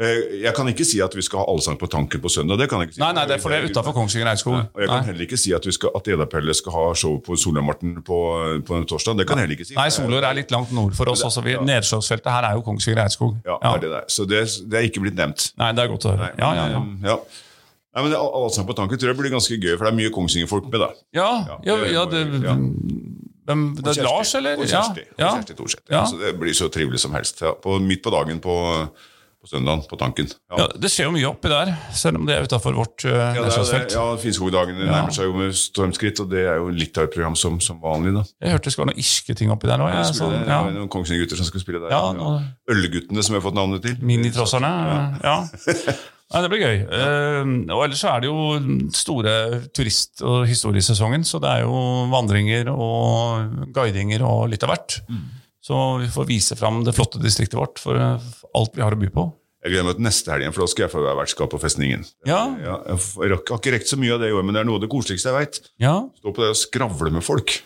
Eh, 0.00 0.40
Jeg 0.46 0.54
kan 0.56 0.66
ikke 0.68 0.84
si 0.86 1.00
at 1.04 1.12
vi 1.14 1.20
skal 1.20 1.40
ha 1.40 1.44
Allsang 1.52 1.76
på 1.78 1.86
tanken 1.92 2.20
på 2.20 2.28
søndag. 2.32 2.56
det 2.58 2.70
kan 2.70 2.80
jeg 2.80 2.88
ikke 2.88 2.94
si. 2.94 3.00
Nei, 3.00 3.12
nei, 3.12 3.26
det 3.26 3.34
er 3.36 3.38
for 3.42 3.50
det 3.50 3.58
er 3.64 3.68
utafor 3.68 3.92
Kongsvinger 3.92 4.30
Eidskog. 4.32 4.54
Og 4.54 4.80
jeg 4.80 4.88
kan 4.88 4.96
Nei. 5.02 5.06
heller 5.12 5.26
ikke 5.26 5.36
si 5.36 5.52
at, 5.52 5.66
vi 5.66 5.72
skal, 5.72 5.90
at 5.94 6.08
Edapelle 6.08 6.54
skal 6.54 6.72
ha 6.72 6.94
show 6.94 7.18
på 7.20 7.36
Solarmarten 7.36 8.02
på, 8.02 8.62
på 8.64 8.80
torsdag. 8.88 9.18
Det 9.18 9.26
kan 9.28 9.36
jeg 9.36 9.44
heller 9.48 9.56
ikke 9.60 9.66
si. 9.68 9.74
Nei, 9.74 9.88
Solør 9.90 10.24
er 10.24 10.34
litt 10.40 10.50
langt 10.50 10.72
nord 10.72 10.94
for 10.94 11.04
oss. 11.10 11.22
Også. 11.22 11.44
Vi, 11.44 11.52
Nedslagsfeltet 11.60 12.32
her 12.32 12.42
er 12.48 12.54
jo 12.56 12.62
Kongsvinger 12.62 13.02
Eidskog. 13.04 13.36
Ja, 13.44 13.58
ja. 13.62 13.74
er 13.74 13.78
det 13.84 13.90
der. 13.90 14.04
Så 14.08 14.24
det, 14.26 14.46
det 14.70 14.74
er 14.80 14.88
ikke 14.88 15.00
blitt 15.04 15.16
nevnt. 15.20 15.52
Nei, 15.58 15.72
det 15.72 15.84
er 15.84 15.88
godt 15.92 16.06
å 16.08 16.16
høre. 16.16 16.32
Ja, 16.38 16.54
ja, 16.54 16.66
ja. 16.72 16.80
Ja. 17.04 17.18
Nei, 17.96 18.02
men 18.08 18.12
Allsang 18.16 18.64
på 18.66 18.72
tanken 18.76 18.96
tror 18.96 19.12
jeg 19.12 19.16
blir 19.20 19.30
ganske 19.36 19.56
gøy, 19.60 19.76
for 19.76 19.84
det 19.84 19.92
er 19.92 19.96
mye 20.00 20.10
Kongsvinger-folk 20.16 20.64
med. 20.72 20.80
da. 20.80 20.90
Ja, 21.12 21.30
ja, 21.64 21.76
det 21.76 21.92
ja, 21.92 22.04
det, 22.06 22.42
ja. 22.44 22.56
Hvem, 23.48 23.66
det 23.80 23.96
er 23.96 24.04
Lars, 24.06 24.34
eller? 24.38 24.60
Og 24.60 24.68
Ja, 24.70 24.84
Og. 25.18 25.30
Kjersti 25.38 25.54
Thorseth. 25.58 25.86
Ja. 25.90 26.04
Så 26.06 26.18
det 26.20 26.34
blir 26.40 26.54
så 26.56 26.68
trivelig 26.72 27.00
som 27.04 27.14
helst. 27.16 27.40
Ja. 27.44 27.54
På, 27.58 27.78
midt 27.82 28.02
på 28.04 28.12
dagen 28.14 28.38
på, 28.44 28.54
på 29.38 29.46
søndagen, 29.48 29.82
på 29.88 29.96
tanken. 30.00 30.28
Ja, 30.58 30.66
det 30.74 30.90
skjer 30.90 31.06
jo 31.08 31.12
mye 31.14 31.28
oppi 31.30 31.48
der, 31.52 31.70
selv 31.94 32.18
om 32.20 32.26
det 32.28 32.34
er 32.36 32.44
utafor 32.48 32.74
vårt 32.76 33.04
uh, 33.06 33.12
Ja, 33.12 33.28
det 33.32 33.38
det. 33.38 33.44
nedslagsfelt. 33.46 33.94
ja 33.96 34.04
Finnskogdagene 34.20 34.88
nærmer 34.90 35.14
seg 35.14 35.28
jo 35.30 35.36
med 35.38 35.54
stormskritt, 35.56 36.20
og 36.24 36.28
det 36.32 36.42
er 36.50 36.58
jo 36.58 36.68
litt 36.74 36.98
av 36.98 37.06
et 37.08 37.14
program 37.14 37.36
som, 37.38 37.56
som 37.62 37.78
vanlig. 37.80 38.12
da. 38.18 38.24
Jeg 38.42 38.56
hørte 38.56 38.68
det 38.68 38.74
skulle 38.74 38.86
være 38.88 38.94
noen 38.96 39.04
irske 39.06 39.38
ting 39.38 39.54
oppi 39.54 39.70
der 39.70 39.78
nå. 39.80 39.88
Det 39.88 39.96
Ja, 40.02 40.04
skulle 40.10 40.42
sånn, 40.42 40.50
ja. 40.50 40.60
noen 40.76 40.90
Kongsvinger-gutter 40.92 41.38
som 41.40 41.48
skulle 41.48 41.64
spille 41.64 41.80
der. 41.86 41.94
Ja, 41.94 42.36
Ølguttene, 42.74 43.22
som 43.24 43.34
jeg 43.38 43.40
har 43.42 43.46
fått 43.48 43.58
navnet 43.62 43.86
til. 43.86 43.96
Minitrosserne. 44.02 44.74
Ja. 45.24 45.38
Nei, 46.28 46.42
Det 46.44 46.50
blir 46.52 46.60
gøy. 46.60 46.78
Uh, 46.92 47.52
og 47.72 47.84
ellers 47.86 48.02
så 48.04 48.10
er 48.12 48.20
det 48.20 48.28
jo 48.28 48.42
store 48.92 49.32
turist- 49.72 50.20
og 50.28 50.42
historiesesongen, 50.50 51.24
så 51.24 51.40
det 51.40 51.48
er 51.48 51.62
jo 51.64 51.78
vandringer 52.12 52.68
og 52.74 53.72
guidinger 53.72 54.24
og 54.28 54.50
litt 54.52 54.66
av 54.66 54.74
hvert. 54.74 54.98
Så 55.64 55.78
vi 56.02 56.08
får 56.12 56.28
vise 56.28 56.56
fram 56.56 56.82
det 56.86 56.94
flotte 56.96 57.20
distriktet 57.20 57.58
vårt 57.58 57.80
for 57.82 57.96
eh, 58.00 58.28
alt 58.56 58.76
vi 58.76 58.84
har 58.84 58.94
å 58.94 59.00
by 59.00 59.08
på. 59.12 59.24
Jeg 59.64 59.72
gleder 59.74 59.88
meg 59.88 59.96
til 59.98 60.06
neste 60.06 60.30
helg, 60.32 60.46
for 60.54 60.62
da 60.64 60.68
skal 60.70 60.84
jeg 60.86 60.92
få 60.92 61.00
være 61.02 61.18
vertskap 61.18 61.50
på 61.52 61.58
festningen. 61.60 62.04
Ja. 62.28 62.38
Ja, 62.62 62.76
jeg 62.92 63.32
rakk- 63.34 63.50
har 63.52 63.58
ikke 63.58 63.72
rekt 63.74 63.90
så 63.90 63.98
mye 63.98 64.14
av 64.14 64.22
det 64.22 64.30
i 64.30 64.36
år, 64.38 64.44
men 64.46 64.54
det 64.54 64.62
er 64.62 64.68
noe 64.68 64.78
av 64.78 64.84
det 64.86 64.92
koseligste 64.92 65.32
jeg 65.32 65.36
veit. 65.40 65.58
Ja, 65.82 65.96
Stå 66.20 66.30
på 66.36 66.44
det 66.44 66.52
og 66.54 66.60
skravle 66.60 67.10
med 67.16 67.24
folk. 67.26 67.56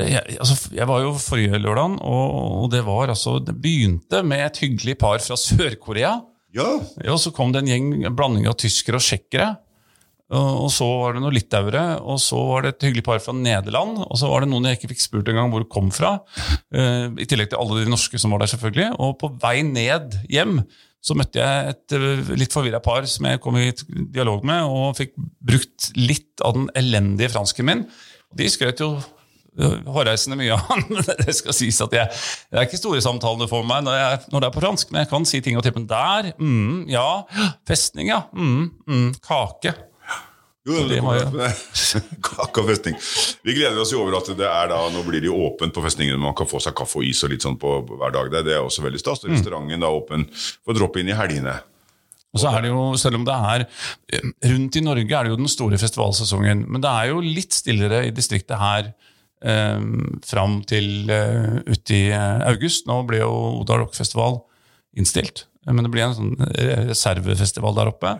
jeg, 0.00 0.38
altså, 0.40 0.56
jeg 0.72 0.88
var 0.88 1.02
jo 1.04 1.12
forrige 1.20 1.60
lørdag, 1.60 1.98
og, 2.00 2.34
og 2.64 2.70
det 2.72 2.80
var 2.86 3.12
altså 3.12 3.36
Det 3.44 3.54
begynte 3.60 4.22
med 4.24 4.46
et 4.46 4.62
hyggelig 4.64 4.96
par 5.02 5.18
fra 5.22 5.36
Sør-Korea. 5.38 6.16
Ja, 6.56 6.68
ja 7.04 7.18
så 7.20 7.32
kom 7.34 7.52
det 7.52 7.62
en 7.62 7.70
gjeng 7.70 7.92
en 8.02 8.16
blanding 8.16 8.48
av 8.50 8.58
tyskere 8.60 9.00
og 9.00 9.04
tsjekkere. 9.04 9.54
Og 10.32 10.70
så 10.72 10.86
var 10.86 11.12
det 11.12 11.20
noen 11.20 11.34
litauere, 11.36 11.82
og 12.08 12.16
så 12.22 12.38
var 12.48 12.64
det 12.64 12.70
et 12.72 12.86
hyggelig 12.86 13.04
par 13.04 13.18
fra 13.20 13.34
Nederland. 13.36 13.98
Og 14.06 14.16
så 14.16 14.30
var 14.30 14.44
det 14.44 14.48
noen 14.48 14.64
jeg 14.70 14.78
ikke 14.78 14.94
fikk 14.94 15.04
spurt 15.04 15.28
engang 15.28 15.50
hvor 15.52 15.64
de 15.64 15.68
kom 15.72 15.90
fra. 15.92 16.14
eh, 16.72 17.10
I 17.20 17.26
tillegg 17.28 17.50
til 17.52 17.60
alle 17.60 17.82
de 17.82 17.92
norske 17.92 18.20
som 18.20 18.32
var 18.32 18.40
der, 18.40 18.52
selvfølgelig. 18.54 18.94
Og 18.96 19.18
på 19.20 19.28
vei 19.42 19.58
ned 19.66 20.16
hjem 20.32 20.62
så 21.02 21.16
møtte 21.18 21.42
jeg 21.42 21.74
et 21.74 21.96
eh, 21.98 22.32
litt 22.38 22.54
forvirra 22.54 22.80
par 22.80 23.04
som 23.10 23.28
jeg 23.28 23.42
kom 23.44 23.58
i 23.60 23.72
dialog 24.14 24.46
med, 24.48 24.64
og 24.64 24.96
fikk 24.96 25.12
brukt 25.18 25.90
litt 25.98 26.44
av 26.46 26.56
den 26.56 26.70
elendige 26.80 27.34
fransken 27.34 27.68
min. 27.68 27.84
De 28.32 28.48
skrøt 28.48 28.80
jo 28.80 28.94
hårreisende 29.60 30.38
mye 30.40 30.54
av 30.54 30.64
han, 30.70 30.84
men 30.94 31.04
det 31.04 31.36
skal 31.36 31.56
sies 31.56 31.80
at 31.84 31.94
jeg, 31.96 32.20
det 32.48 32.60
er 32.60 32.68
ikke 32.68 32.80
store 32.80 33.02
samtalene 33.04 33.48
for 33.50 33.66
meg 33.68 33.84
når, 33.86 33.98
jeg, 34.00 34.20
når 34.32 34.44
det 34.44 34.48
er 34.48 34.56
på 34.56 34.64
fransk, 34.64 34.92
men 34.92 35.04
jeg 35.04 35.12
kan 35.12 35.28
si 35.28 35.42
ting 35.44 35.58
og 35.60 35.64
tippen 35.66 35.88
der. 35.90 36.32
Mm, 36.40 36.84
ja. 36.92 37.06
Festning, 37.68 38.12
ja. 38.12 38.24
Mm, 38.32 38.70
mm, 38.88 39.08
kake. 39.24 39.74
Jo, 40.62 40.76
det 40.86 41.00
det 41.00 41.00
jeg... 41.02 41.54
Kake 42.28 42.62
og 42.62 42.68
festning. 42.68 42.94
Vi 43.42 43.54
gleder 43.56 43.80
oss 43.82 43.90
jo 43.90 44.04
over 44.04 44.20
at 44.20 44.28
det 44.38 44.46
er 44.46 44.70
da, 44.70 44.78
nå 44.94 45.02
blir 45.02 45.18
det 45.18 45.26
jo 45.26 45.40
åpent 45.48 45.74
på 45.74 45.82
festningen. 45.82 46.20
Man 46.22 46.36
kan 46.38 46.46
få 46.46 46.60
seg 46.62 46.76
kaffe 46.78 47.00
og 47.00 47.08
is 47.08 47.22
og 47.26 47.32
litt 47.32 47.42
sånn 47.42 47.58
på, 47.58 47.80
på 47.88 47.98
hver 47.98 48.14
dag. 48.14 48.30
Det 48.46 48.54
er 48.54 48.62
også 48.62 48.84
veldig 48.84 49.00
stas. 49.02 49.24
Og 49.26 49.34
Restauranten 49.34 49.82
er 49.82 49.98
åpen 49.98 50.28
for 50.36 50.78
drop-in 50.78 51.10
i 51.10 51.18
helgene. 51.18 51.56
Og 52.32 52.40
så 52.40 52.52
er 52.54 52.62
det 52.64 52.70
jo, 52.70 52.84
Selv 53.00 53.18
om 53.18 53.26
det 53.26 53.34
er 53.34 53.64
eh, 53.66 54.28
rundt 54.52 54.78
i 54.78 54.84
Norge 54.86 55.18
er 55.18 55.26
det 55.26 55.34
jo 55.34 55.40
den 55.42 55.50
store 55.50 55.80
festivalsesongen, 55.82 56.62
men 56.70 56.84
det 56.84 56.92
er 56.94 57.10
jo 57.10 57.24
litt 57.26 57.58
stillere 57.58 58.06
i 58.06 58.14
distriktet 58.14 58.62
her 58.62 58.92
eh, 59.44 59.80
fram 60.26 60.60
til 60.68 61.10
eh, 61.10 61.60
uti 61.68 62.04
eh, 62.10 62.42
august. 62.48 62.86
Nå 62.88 63.00
ble 63.08 63.22
jo 63.22 63.30
Odal 63.62 63.82
Rock-festival 63.84 64.40
innstilt, 64.98 65.46
eh, 65.66 65.72
men 65.72 65.84
det 65.86 65.92
blir 65.94 66.06
en 66.08 66.16
sånn 66.18 66.34
reservefestival 66.88 67.74
der 67.78 67.90
oppe. 67.92 68.16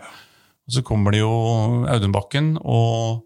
Og 0.63 0.71
så 0.77 0.83
kommer 0.87 1.11
det 1.11 1.19
jo 1.23 1.31
Audunbakken 1.91 2.53
og, 2.63 3.23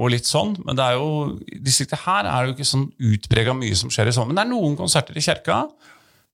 og 0.00 0.12
litt 0.14 0.24
sånn. 0.28 0.54
Men 0.64 0.78
det 0.78 0.84
er 0.86 0.96
jo, 0.96 1.38
distriktet 1.60 2.06
her 2.06 2.24
er 2.24 2.44
det 2.46 2.52
jo 2.52 2.56
ikke 2.58 2.70
sånn 2.70 2.86
utprega 3.12 3.52
mye 3.56 3.76
som 3.76 3.92
skjer 3.92 4.08
i 4.08 4.14
sommer. 4.16 4.32
Men 4.32 4.40
det 4.40 4.46
er 4.46 4.52
noen 4.54 4.78
konserter 4.78 5.18
i 5.20 5.24
kjerka. 5.24 5.58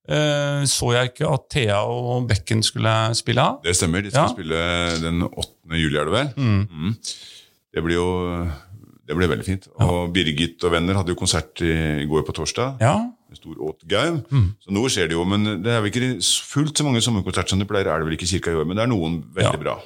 Eh, 0.07 0.63
så 0.71 0.93
jeg 0.95 1.11
ikke 1.11 1.33
at 1.35 1.49
Thea 1.51 1.81
og 1.91 2.29
Bekken 2.31 2.63
skulle 2.63 2.93
spille 3.19 3.43
av. 3.43 3.57
Det 3.67 3.75
stemmer. 3.75 4.05
De 4.07 4.13
skal 4.15 4.23
Ja. 4.23 4.35
spille 4.37 4.61
den 5.03 5.25
8. 5.27 5.81
juli, 5.83 5.99
er 5.99 6.07
det 6.07 6.15
vel? 6.15 6.31
Mm. 6.39 6.95
Det 7.75 7.83
blir 7.85 7.99
jo 7.99 8.07
det 9.07 9.15
ble 9.17 9.29
veldig 9.31 9.47
fint. 9.47 9.69
Og 9.85 10.09
Birgit 10.15 10.65
og 10.67 10.73
venner 10.75 10.99
hadde 10.99 11.13
jo 11.15 11.19
konsert 11.21 11.61
i, 11.63 11.73
i 12.03 12.07
går 12.11 12.25
på 12.27 12.35
torsdag. 12.37 12.81
Ja, 12.83 12.97
med 13.31 13.39
Stor 13.41 13.59
Åtgaum. 13.69 14.21
Så 14.63 14.71
nå 14.75 14.83
skjer 14.93 15.09
det 15.11 15.17
jo, 15.17 15.25
men 15.27 15.47
det 15.65 15.73
er 15.75 15.81
vel 15.83 15.91
ikke 15.91 16.11
fullt 16.47 16.79
så 16.79 16.87
mange 16.87 17.03
sommerkonserter 17.03 17.55
som 17.55 17.63
det 17.63 17.69
pleier. 17.71 17.89
er 17.91 18.03
det 18.03 18.07
vel 18.09 18.17
ikke 18.19 18.29
cirka 18.31 18.51
i 18.55 18.59
år, 18.59 18.67
men 18.67 18.79
det 18.79 18.85
er 18.87 18.91
noen 18.93 19.21
veldig 19.35 19.59
Ja. 19.59 19.63
bra. 19.63 19.77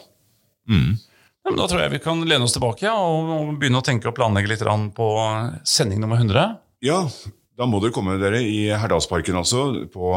Ja, 0.70 1.48
men 1.50 1.56
Da 1.56 1.66
tror 1.66 1.80
jeg 1.80 1.90
vi 1.94 1.98
kan 2.04 2.20
lene 2.28 2.44
oss 2.44 2.52
tilbake 2.52 2.84
ja, 2.84 2.92
og, 3.00 3.30
og 3.32 3.54
begynne 3.58 3.80
å 3.80 3.84
tenke 3.86 4.08
og 4.10 4.14
planlegge 4.14 4.48
litt 4.52 4.64
på 4.94 5.06
sending 5.64 6.00
nummer 6.00 6.16
100. 6.20 6.58
Ja, 6.84 7.00
da 7.56 7.66
må 7.66 7.80
dere 7.80 7.92
komme 7.96 8.18
dere 8.20 8.40
i 8.44 8.68
Herdalsparken 8.68 9.36
altså, 9.40 9.88
på 9.92 10.12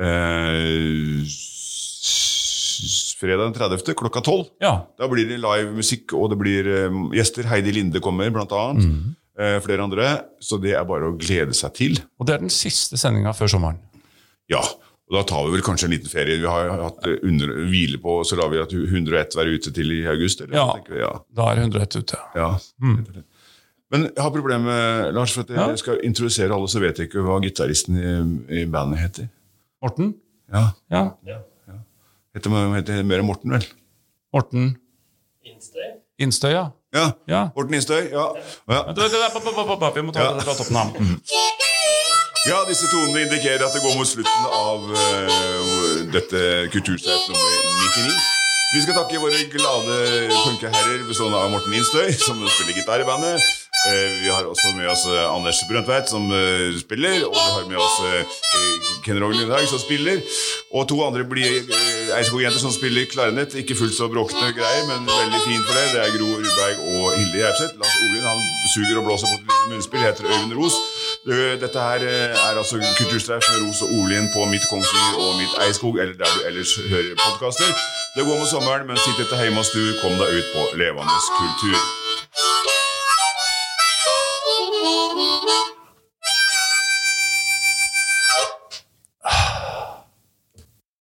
eh, 0.00 1.24
fredag 3.20 3.46
den 3.50 3.56
30. 3.56 3.94
klokka 3.98 4.20
12. 4.24 4.44
Ja, 4.64 4.74
Da 4.98 5.08
blir 5.08 5.28
det 5.28 5.38
live 5.42 5.72
musikk, 5.76 6.12
og 6.18 6.30
det 6.32 6.38
blir 6.40 6.66
eh, 6.66 7.00
gjester. 7.16 7.48
Heidi 7.50 7.72
Linde 7.76 8.00
kommer, 8.00 8.30
blant 8.34 8.52
annet. 8.52 9.16
Eh, 9.40 9.56
flere 9.64 9.82
andre. 9.86 10.10
Så 10.40 10.58
det 10.60 10.74
er 10.76 10.84
bare 10.84 11.08
å 11.12 11.16
glede 11.18 11.54
seg 11.56 11.72
til. 11.78 11.98
Og 12.20 12.26
det 12.28 12.34
er 12.34 12.44
den 12.44 12.52
siste 12.52 12.98
sendinga 13.00 13.32
før 13.36 13.48
sommeren. 13.54 13.78
Ja, 14.50 14.60
og 14.60 15.16
da 15.16 15.22
tar 15.26 15.46
vi 15.46 15.54
vel 15.56 15.62
kanskje 15.66 15.86
en 15.88 15.94
liten 15.94 16.10
ferie. 16.12 16.38
Vi 16.42 16.46
har 16.50 16.70
hatt 16.84 17.06
eh, 17.08 17.18
under, 17.26 17.54
hvile 17.70 17.98
på, 18.02 18.20
så 18.28 18.36
lar 18.38 18.50
vi 18.52 18.60
at 18.62 18.72
101 18.76 19.36
være 19.38 19.56
ute 19.56 19.72
til 19.74 19.92
i 19.96 20.02
august? 20.10 20.40
Eller? 20.44 20.56
Ja. 20.60 20.68
vi? 20.88 21.00
ja. 21.00 21.12
Da 21.34 21.50
er 21.54 21.62
101 21.64 21.96
ute. 22.02 22.20
ja. 22.36 22.52
Men 23.90 24.04
jeg 24.06 24.22
har 24.22 24.30
problemer, 24.30 25.08
Lars, 25.10 25.32
for 25.34 25.42
at 25.42 25.48
jeg 25.50 25.58
Ja. 25.58 25.76
skal 25.76 25.98
introdusere 26.06 26.54
alle, 26.54 26.68
så 26.70 26.78
vet 26.78 26.98
jeg 27.00 27.08
ikke 27.08 27.24
hva 27.26 27.40
gitaristen 27.42 27.96
i, 27.98 28.60
i 28.60 28.64
bandet 28.70 29.00
heter. 29.02 29.28
Morten? 29.82 30.12
Ja, 30.52 30.68
Ja. 30.90 31.40
Heter, 32.36 32.74
heter 32.76 33.02
mer 33.06 33.22
Morten, 33.26 33.54
vel? 33.56 33.66
Morten 34.34 34.76
Innstøy, 36.20 36.50
ja. 36.52 36.66
Ja, 36.94 37.06
ja. 37.30 37.40
Morten 37.56 37.74
Instøy. 37.74 38.10
Ja. 38.12 38.26
Ja. 38.68 38.80
Vi 38.92 40.02
må 40.04 40.12
ta 40.12 40.26
det 40.34 40.44
fra 40.44 40.54
toppen 40.58 40.76
av. 40.76 40.98
ja, 42.50 42.58
disse 42.68 42.90
tonene 42.90 43.24
indikerer 43.24 43.64
at 43.66 43.74
det 43.76 43.82
går 43.84 43.96
mot 43.96 44.10
slutten 44.10 44.50
av 44.50 44.84
uh, 44.90 46.10
dette 46.12 46.42
Kulturstreif 46.74 47.24
nummer 47.30 47.56
99. 47.86 48.20
Vi 48.74 48.84
skal 48.84 48.94
takke 49.00 49.22
våre 49.22 49.40
glade 49.50 49.96
punkeherrer 50.44 51.02
bestående 51.08 51.40
av 51.40 51.50
Morten 51.54 51.74
Instøy, 51.74 52.12
som 52.20 52.38
spiller 52.46 52.76
gitar 52.78 53.02
i 53.02 53.08
bandet. 53.08 53.48
Eh, 53.88 54.22
Vi 54.22 54.28
har 54.28 54.44
også 54.44 54.72
med 54.76 54.88
oss 54.92 55.06
eh, 55.08 55.34
Anders 55.36 55.60
Brøndtveit, 55.68 56.08
som 56.12 56.26
eh, 56.36 56.76
spiller. 56.80 57.24
Og 57.26 57.32
vi 57.32 57.44
har 57.54 57.68
med 57.70 57.78
oss 57.80 57.96
Ken 59.04 59.20
Rogn 59.22 59.38
Lindhaug, 59.38 59.64
som 59.70 59.80
spiller. 59.80 60.20
Og 60.76 60.88
to 60.88 60.98
andre 61.06 61.24
Eidskog-jenter 62.18 62.60
som 62.60 62.72
spiller 62.74 63.08
klarinett. 63.12 63.56
Ikke 63.56 63.78
fullt 63.78 63.96
så 63.96 64.10
bråkete 64.12 64.52
greier, 64.58 64.84
men 64.90 65.08
veldig 65.08 65.40
fint 65.46 65.64
for 65.64 65.78
det. 65.78 65.86
Det 65.94 66.00
er 66.04 66.16
Gro 66.16 66.28
Rudberg 66.42 66.82
og 66.92 67.06
Hilde 67.16 67.40
Gjerpseth. 67.40 67.78
Lars 67.80 67.96
Olin 68.04 68.26
han 68.28 68.42
suger 68.74 69.00
og 69.00 69.06
blåser 69.08 69.32
på 69.32 69.38
et 69.40 69.70
munnspill, 69.72 70.04
heter 70.04 70.28
Øyvind 70.28 70.54
Ros. 70.58 70.76
Dette 71.64 71.86
her 71.86 72.04
er 72.10 72.36
altså 72.60 72.82
Kulturstreif 72.98 73.48
med 73.52 73.64
Ros 73.64 73.80
og 73.86 73.94
Olin 73.96 74.28
på 74.34 74.44
Mitt 74.52 74.68
Kongsvinger 74.68 75.24
og 75.24 75.40
Mitt 75.40 75.56
Eidskog, 75.64 75.96
eller 76.02 76.20
der 76.20 76.36
du 76.36 76.44
ellers 76.50 76.76
hører 76.92 77.16
podkaster. 77.24 77.72
Det 78.16 78.28
går 78.28 78.36
mot 78.42 78.52
sommeren, 78.52 78.86
men 78.90 79.00
sitt 79.00 79.24
etter 79.24 79.40
hjemme 79.44 79.64
du, 79.72 79.82
kom 80.04 80.20
deg 80.20 80.36
ut 80.36 80.54
på 80.56 80.68
levende 80.84 81.18
kultur. 81.40 81.99